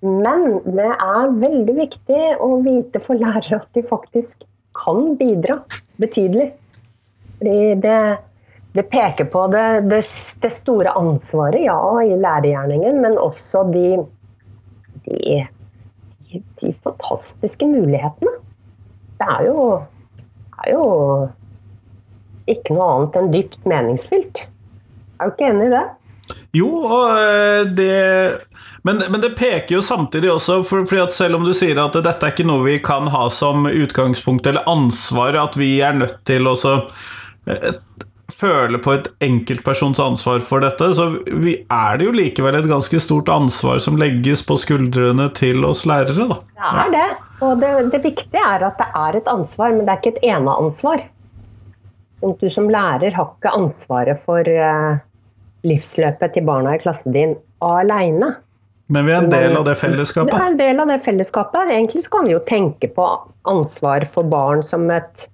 Men 0.06 0.60
det 0.68 0.92
er 0.94 1.34
veldig 1.42 1.74
viktig 1.80 2.22
å 2.44 2.52
vite 2.62 3.02
for 3.02 3.18
lærere 3.18 3.64
at 3.64 3.70
de 3.74 3.82
faktisk 3.90 4.46
kan 4.78 5.16
bidra 5.18 5.58
betydelig. 5.98 6.52
Fordi 7.40 7.74
det, 7.82 8.02
det 8.74 8.84
peker 8.92 9.26
på 9.32 9.48
det, 9.48 9.66
det, 9.90 10.02
det, 10.42 10.52
store 10.54 10.94
ansvaret, 11.00 11.64
ja, 11.66 11.78
i 12.04 12.16
lærergjerningen, 12.18 13.02
men 13.02 13.18
også 13.18 13.64
de, 13.72 13.88
de, 15.08 15.40
de 16.62 16.74
fantastiske 16.84 17.68
mulighetene. 17.68 18.36
Det 19.18 19.30
er 19.34 19.48
jo, 19.48 19.64
er 20.62 20.74
jo 20.76 20.84
ikke 22.48 22.76
noe 22.76 22.90
annet 22.94 23.18
enn 23.22 23.32
dypt 23.34 23.64
meningsfylt. 23.68 24.44
Er 25.18 25.32
du 25.32 25.34
ikke 25.34 25.50
enig 25.50 25.72
i 25.72 25.74
det? 25.74 25.86
Jo, 26.58 26.70
og 26.84 27.18
eh, 27.18 27.64
det 27.78 27.96
men, 28.88 29.02
men, 29.10 29.20
det 29.20 29.34
peker 29.36 29.76
jo 29.76 29.82
samtidig 29.84 30.30
også, 30.32 30.62
for, 30.64 30.86
for 30.88 31.10
selv 31.12 31.36
om 31.36 31.44
du 31.44 31.52
sier 31.58 31.76
at 31.82 31.98
dette 31.98 32.24
er 32.24 32.32
ikke 32.32 32.46
noe 32.48 32.64
vi 32.64 32.78
kan 32.84 33.10
ha 33.12 33.26
som 33.34 33.68
utgangspunkt 33.68 34.48
eller 34.48 34.64
ansvar, 34.70 35.36
at 35.42 35.58
vi 35.60 35.74
er 35.84 35.98
nødt 35.98 36.22
til 36.30 36.48
å 36.48 36.56
eh, 38.38 38.42
føle 38.42 38.78
på 38.78 38.94
et 38.94 39.10
enkeltpersons 39.24 40.00
ansvar 40.00 40.40
for 40.46 40.62
dette, 40.62 40.94
så 40.94 41.10
vi, 41.26 41.56
er 41.70 41.98
det 41.98 42.06
jo 42.06 42.16
likevel 42.16 42.56
et 42.60 42.70
ganske 42.70 43.00
stort 43.02 43.30
ansvar 43.30 43.82
som 43.84 43.98
legges 43.98 44.46
på 44.46 44.58
skuldrene 44.62 45.30
til 45.38 45.66
oss 45.66 45.86
lærere, 45.90 46.30
da. 46.30 46.40
Det 46.58 46.86
er 46.86 46.94
det. 46.94 47.10
Og 47.46 47.60
det, 47.62 47.72
det 47.94 48.02
viktige 48.04 48.42
er 48.42 48.66
at 48.66 48.80
det 48.80 48.88
er 48.96 49.20
et 49.20 49.30
ansvar, 49.30 49.74
men 49.74 49.86
det 49.86 49.94
er 49.94 50.02
ikke 50.02 50.16
et 50.18 50.26
eneansvar. 50.36 51.06
Du 52.22 52.50
som 52.50 52.70
lærer 52.70 53.14
har 53.14 53.30
ikke 53.36 53.54
ansvaret 53.54 54.18
for 54.18 54.42
uh, 54.42 54.98
livsløpet 55.68 56.34
til 56.34 56.46
barna 56.48 56.74
i 56.74 56.82
klassen 56.82 57.14
din 57.14 57.36
aleine. 57.62 58.34
Men 58.90 59.06
vi 59.06 59.14
er 59.14 59.26
en 59.26 59.30
del 59.30 59.58
av 59.60 59.66
det 59.68 59.76
fellesskapet? 59.78 60.34
Vi 60.34 60.40
er 60.40 60.54
en 60.54 60.60
del 60.62 60.80
av 60.82 60.90
det 60.90 61.02
fellesskapet. 61.06 61.74
Egentlig 61.76 62.06
så 62.06 62.16
kan 62.16 62.26
vi 62.26 62.34
jo 62.34 62.42
tenke 62.48 62.90
på 62.90 63.08
ansvar 63.48 64.08
for 64.10 64.30
barn 64.32 64.64
som 64.66 64.88
et, 64.94 65.28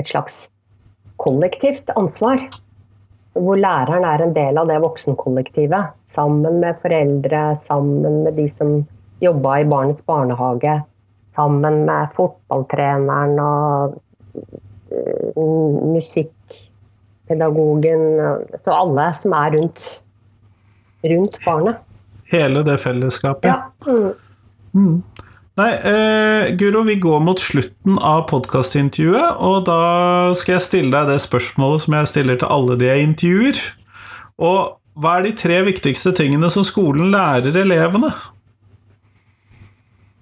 et 0.00 0.08
slags 0.08 0.46
kollektivt 1.20 1.90
ansvar. 1.96 2.46
Hvor 3.38 3.58
læreren 3.60 4.06
er 4.08 4.24
en 4.24 4.34
del 4.34 4.58
av 4.58 4.70
det 4.70 4.78
voksenkollektivet. 4.82 5.92
Sammen 6.10 6.60
med 6.62 6.80
foreldre, 6.80 7.42
sammen 7.60 8.24
med 8.24 8.34
de 8.38 8.48
som 8.50 8.80
jobba 9.22 9.60
i 9.60 9.68
barnets 9.68 10.06
barnehage. 10.06 10.80
Sammen 11.34 11.84
med 11.86 12.14
fotballtreneren 12.16 13.38
og 13.42 13.98
musikkpedagogen. 14.88 15.92
musikk 15.92 16.32
pedagogen 17.28 18.00
Så 18.60 18.72
alle 18.72 19.10
som 19.14 19.34
er 19.36 19.50
rundt, 19.58 20.00
rundt 21.04 21.38
barnet. 21.44 21.84
Hele 22.32 22.62
det 22.64 22.78
fellesskapet? 22.82 23.48
Ja. 23.48 23.68
Mm. 23.86 24.12
Mm. 24.72 25.02
Nei, 25.58 25.72
eh, 25.74 26.54
Guro, 26.54 26.84
vi 26.86 26.94
går 27.02 27.18
mot 27.26 27.40
slutten 27.42 27.96
av 27.98 28.28
podkastintervjuet, 28.30 29.40
og 29.42 29.64
da 29.66 29.78
skal 30.38 30.54
jeg 30.54 30.64
stille 30.68 30.92
deg 30.94 31.08
det 31.10 31.16
spørsmålet 31.24 31.82
som 31.82 31.96
jeg 31.96 32.10
stiller 32.12 32.38
til 32.38 32.52
alle 32.54 32.76
de 32.78 32.86
jeg 32.86 33.06
intervjuer. 33.08 33.62
Og 34.38 34.76
hva 35.02 35.16
er 35.18 35.26
de 35.26 35.32
tre 35.40 35.56
viktigste 35.66 36.12
tingene 36.14 36.46
som 36.54 36.62
skolen 36.66 37.10
lærer 37.10 37.58
elevene? 37.58 38.12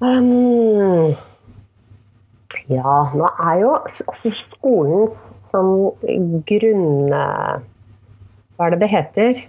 Um, 0.01 1.12
ja, 2.72 2.96
nå 3.12 3.29
er 3.29 3.61
jo 3.61 3.75
skolens 4.40 5.18
sånn 5.53 6.40
grunn... 6.49 7.12
Hva 8.57 8.70
er 8.70 8.72
det 8.72 8.81
det 8.87 8.88
heter? 8.88 9.44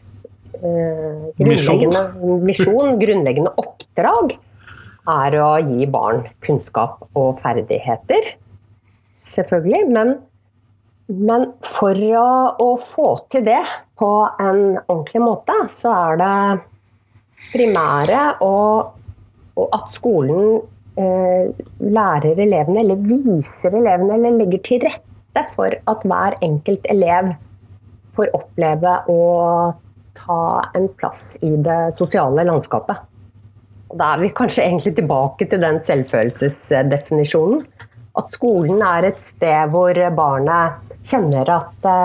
Uh, 0.57 1.31
grunnleggende 1.39 2.03
misjon, 2.43 2.97
grunnleggende 2.99 3.55
oppdrag, 3.61 4.35
er 5.07 5.37
å 5.41 5.51
gi 5.63 5.87
barn 5.91 6.25
kunnskap 6.43 7.05
og 7.17 7.41
ferdigheter. 7.43 8.31
Selvfølgelig. 9.13 9.83
Men, 9.95 10.15
men 11.07 11.49
for 11.65 11.95
å, 11.95 12.29
å, 12.63 12.69
få 12.83 13.09
til 13.31 13.45
det 13.47 13.61
på 13.97 14.11
en 14.27 14.63
ordentlig 14.85 15.23
måte, 15.23 15.57
så 15.73 15.93
er 15.95 16.21
det 16.21 16.33
primære 17.51 18.23
og, 18.45 18.97
og 19.57 19.77
at 19.77 19.93
skolen 19.95 20.59
Eh, 20.97 21.49
lærer 21.77 22.39
elevene, 22.41 22.81
eller 22.81 23.01
viser 23.05 23.75
elevene, 23.77 24.15
eller 24.15 24.39
legger 24.39 24.61
til 24.65 24.79
rette 24.81 25.43
for 25.51 25.75
at 25.91 26.05
hver 26.09 26.33
enkelt 26.41 26.87
elev 26.89 27.35
får 28.17 28.31
oppleve 28.33 28.95
å 29.13 29.19
ta 30.17 30.39
en 30.79 30.87
plass 30.97 31.35
i 31.45 31.51
det 31.67 31.77
sosiale 31.99 32.47
landskapet. 32.49 33.03
Og 33.87 33.99
da 33.99 34.13
er 34.13 34.23
vi 34.23 34.33
kanskje 34.35 34.65
egentlig 34.65 34.95
tilbake 34.97 35.47
til 35.47 35.61
den 35.63 35.79
selvfølelsesdefinisjonen. 35.83 37.65
At 38.17 38.33
skolen 38.33 38.81
er 38.83 39.11
et 39.11 39.21
sted 39.23 39.71
hvor 39.71 39.97
barnet 40.17 40.95
kjenner 41.05 41.49
at 41.53 41.69
det 41.83 42.01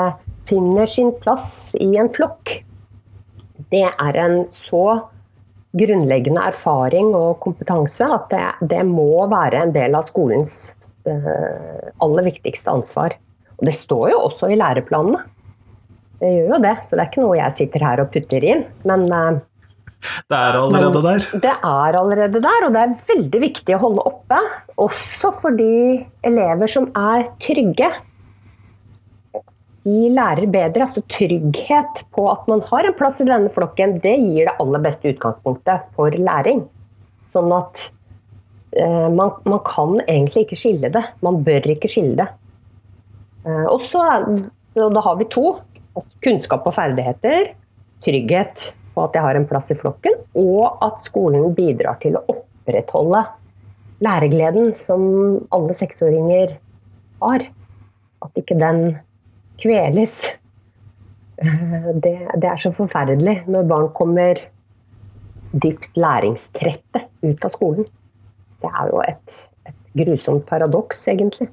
finner 0.50 0.90
sin 0.90 1.12
plass 1.22 1.72
i 1.80 1.94
en 2.00 2.10
flokk. 2.12 2.58
Det 3.72 3.86
er 3.88 4.18
en 4.20 4.44
så 4.52 5.00
grunnleggende 5.72 6.44
erfaring 6.52 7.14
og 7.16 7.40
kompetanse 7.42 8.04
at 8.04 8.28
det, 8.32 8.44
det 8.74 8.82
må 8.88 9.24
være 9.32 9.62
en 9.64 9.74
del 9.74 9.96
av 9.96 10.04
skolens 10.04 10.74
uh, 11.08 11.92
aller 12.04 12.28
viktigste 12.28 12.72
ansvar. 12.72 13.16
Og 13.56 13.68
det 13.68 13.74
står 13.76 14.10
jo 14.12 14.24
også 14.26 14.50
i 14.52 14.58
læreplanene. 14.60 15.22
Det 16.22 16.30
gjør 16.30 16.52
jo 16.54 16.60
det, 16.62 16.74
så 16.84 16.94
det 16.94 17.02
er 17.02 17.10
ikke 17.10 17.24
noe 17.24 17.38
jeg 17.40 17.56
sitter 17.56 17.86
her 17.88 18.02
og 18.02 18.12
putter 18.12 18.44
inn. 18.46 18.66
Men 18.88 19.08
uh, 19.08 19.40
det 20.02 20.38
er 20.38 20.56
allerede 20.58 21.02
der? 21.04 21.26
Det 21.42 21.52
er 21.52 21.98
allerede 21.98 22.40
der, 22.42 22.64
og 22.66 22.74
det 22.74 22.80
er 22.82 22.94
veldig 23.10 23.40
viktig 23.42 23.76
å 23.76 23.82
holde 23.84 24.06
oppe. 24.10 24.38
Også 24.82 25.30
for 25.36 25.54
de 25.54 26.02
elever 26.26 26.70
som 26.70 26.88
er 26.98 27.28
trygge 27.42 27.90
de 29.82 30.10
lærer 30.14 30.46
bedre. 30.50 30.86
Altså 30.86 31.02
trygghet 31.10 32.04
på 32.14 32.26
at 32.30 32.46
man 32.50 32.62
har 32.70 32.86
en 32.86 32.98
plass 32.98 33.22
i 33.22 33.28
denne 33.28 33.50
flokken, 33.52 33.98
det 34.02 34.14
gir 34.20 34.46
det 34.48 34.56
aller 34.62 34.82
beste 34.82 35.10
utgangspunktet 35.10 35.88
for 35.96 36.14
læring. 36.14 36.64
Sånn 37.30 37.50
at 37.54 37.88
eh, 38.76 39.08
man, 39.10 39.34
man, 39.46 39.62
kan 39.66 39.98
egentlig 40.04 40.46
ikke 40.46 40.60
skille 40.64 40.92
det. 40.94 41.04
Man 41.24 41.42
bør 41.46 41.72
ikke 41.74 41.90
skille 41.90 42.18
det. 42.20 42.28
Eh, 43.46 43.66
og 43.70 43.80
så 43.86 44.04
da 44.74 45.06
har 45.06 45.18
vi 45.18 45.30
to. 45.30 45.56
Kunnskap 46.24 46.66
og 46.66 46.74
ferdigheter. 46.74 47.52
Trygghet 48.02 48.70
på 48.94 49.04
at 49.06 49.16
jeg 49.16 49.24
har 49.24 49.38
en 49.38 49.48
plass 49.48 49.72
i 49.72 49.78
flokken. 49.78 50.18
Og 50.38 50.82
at 50.84 51.04
skolen 51.06 51.54
bidrar 51.56 51.98
til 52.02 52.18
å 52.18 52.24
opprettholde 52.34 53.24
læregleden 54.02 54.72
som 54.78 55.02
alle 55.54 55.76
seksåringer 55.78 56.56
har. 57.22 57.46
At 58.22 58.38
ikke 58.38 58.58
den 58.60 58.84
kveles. 59.62 60.20
Det, 61.42 62.12
det, 62.38 62.46
er 62.46 62.60
så 62.60 62.70
forferdelig 62.76 63.40
når 63.50 63.64
barn 63.66 63.88
kommer 63.96 64.38
dypt 65.50 65.96
læringstrette 65.98 67.02
ut 67.24 67.42
av 67.42 67.50
skolen. 67.50 67.88
Det 68.62 68.70
er 68.70 68.92
jo 68.92 69.00
et, 69.02 69.40
et 69.66 69.96
grusomt 70.04 70.44
paradoks, 70.46 71.00
egentlig. 71.10 71.48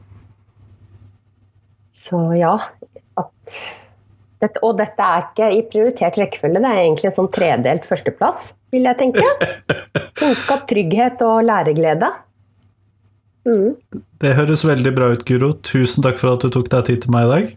Så 1.89 2.19
ja 2.38 2.54
at 3.17 3.58
dette, 4.39 4.62
Og 4.63 4.78
dette 4.80 5.04
er 5.04 5.25
ikke 5.28 5.49
i 5.52 5.62
prioritert 5.67 6.17
rekkefølge, 6.19 6.62
det 6.63 6.69
er 6.69 6.82
egentlig 6.86 7.10
en 7.10 7.17
sånn 7.17 7.32
tredelt 7.34 7.88
førsteplass, 7.88 8.54
vil 8.71 8.88
jeg 8.88 8.99
tenke. 9.02 9.25
Kunnskap, 10.19 10.65
trygghet 10.69 11.23
og 11.28 11.43
læreglede. 11.47 12.12
Mm. 13.47 13.75
Det 14.21 14.36
høres 14.38 14.65
veldig 14.67 14.93
bra 14.95 15.12
ut, 15.15 15.25
Guro. 15.28 15.54
Tusen 15.65 16.06
takk 16.06 16.19
for 16.21 16.36
at 16.36 16.43
du 16.43 16.54
tok 16.54 16.71
deg 16.71 16.88
tid 16.88 17.04
til 17.06 17.15
meg 17.15 17.28
i 17.28 17.32
dag. 17.34 17.52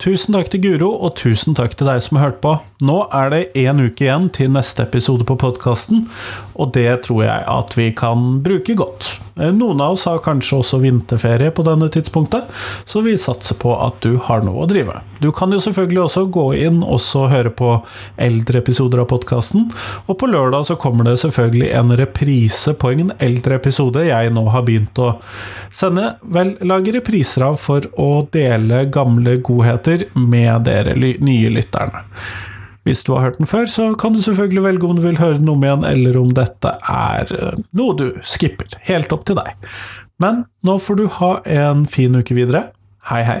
Tusen 0.00 0.32
takk 0.32 0.48
til 0.48 0.62
Guro, 0.64 0.94
og 1.04 1.18
tusen 1.20 1.52
takk 1.52 1.74
til 1.76 1.84
deg 1.90 1.98
som 2.00 2.16
har 2.16 2.30
hørt 2.30 2.38
på. 2.40 2.54
Nå 2.88 3.02
er 3.12 3.34
det 3.34 3.40
én 3.60 3.82
uke 3.84 4.06
igjen 4.06 4.30
til 4.32 4.48
neste 4.54 4.86
episode 4.86 5.26
på 5.28 5.36
podkasten, 5.36 6.06
og 6.56 6.72
det 6.72 7.02
tror 7.04 7.26
jeg 7.26 7.44
at 7.52 7.76
vi 7.76 7.90
kan 7.92 8.38
bruke 8.40 8.78
godt. 8.80 9.10
Noen 9.34 9.80
av 9.80 9.94
oss 9.94 10.06
har 10.08 10.20
kanskje 10.24 10.58
også 10.60 10.80
vinterferie 10.82 11.52
på 11.54 11.64
denne 11.66 11.88
tidspunktet, 11.92 12.50
så 12.84 13.02
vi 13.04 13.16
satser 13.20 13.58
på 13.60 13.72
at 13.78 14.00
du 14.04 14.18
har 14.26 14.44
noe 14.46 14.64
å 14.64 14.68
drive. 14.70 15.00
Du 15.20 15.30
kan 15.36 15.52
jo 15.52 15.60
selvfølgelig 15.62 16.02
også 16.04 16.24
gå 16.32 16.46
inn 16.66 16.82
og 16.82 17.00
høre 17.30 17.52
på 17.54 17.72
eldre 18.20 18.60
episoder 18.62 19.02
av 19.02 19.10
podkasten, 19.12 19.68
og 20.06 20.18
på 20.20 20.28
lørdag 20.30 20.66
så 20.68 20.78
kommer 20.80 21.08
det 21.08 21.18
selvfølgelig 21.22 21.72
en 21.78 21.94
reprise 22.00 22.74
på 22.74 22.92
en 22.94 23.14
eldre 23.18 23.60
episode 23.60 24.04
jeg 24.08 24.34
nå 24.34 24.46
har 24.52 24.66
begynt 24.66 25.00
å 25.00 25.12
sende, 25.72 26.14
vel, 26.22 26.56
lage 26.66 26.94
repriser 26.96 27.46
av 27.50 27.58
for 27.60 27.86
å 28.00 28.26
dele 28.32 28.86
gamle 28.92 29.38
godheter 29.44 30.08
med 30.18 30.66
dere 30.68 30.96
nye 30.96 31.52
lytterne. 31.52 32.06
Hvis 32.88 33.02
du 33.04 33.12
har 33.12 33.26
hørt 33.26 33.38
den 33.40 33.48
før, 33.50 33.68
så 33.68 33.90
kan 34.00 34.14
du 34.16 34.22
selvfølgelig 34.24 34.64
velge 34.64 34.88
om 34.88 34.96
du 34.96 35.04
vil 35.04 35.20
høre 35.20 35.38
den 35.38 35.50
om 35.52 35.64
igjen, 35.64 35.84
eller 35.84 36.16
om 36.20 36.30
dette 36.36 36.74
er 36.80 37.32
eh, 37.36 37.62
noe 37.76 37.96
du 37.98 38.06
skipper. 38.24 38.72
Helt 38.88 39.12
opp 39.12 39.26
til 39.28 39.36
deg. 39.36 39.52
Men 40.20 40.44
nå 40.66 40.76
får 40.80 41.00
du 41.00 41.06
ha 41.20 41.32
en 41.44 41.86
fin 41.88 42.16
uke 42.16 42.36
videre. 42.36 42.70
Hei, 43.10 43.22
hei. 43.24 43.40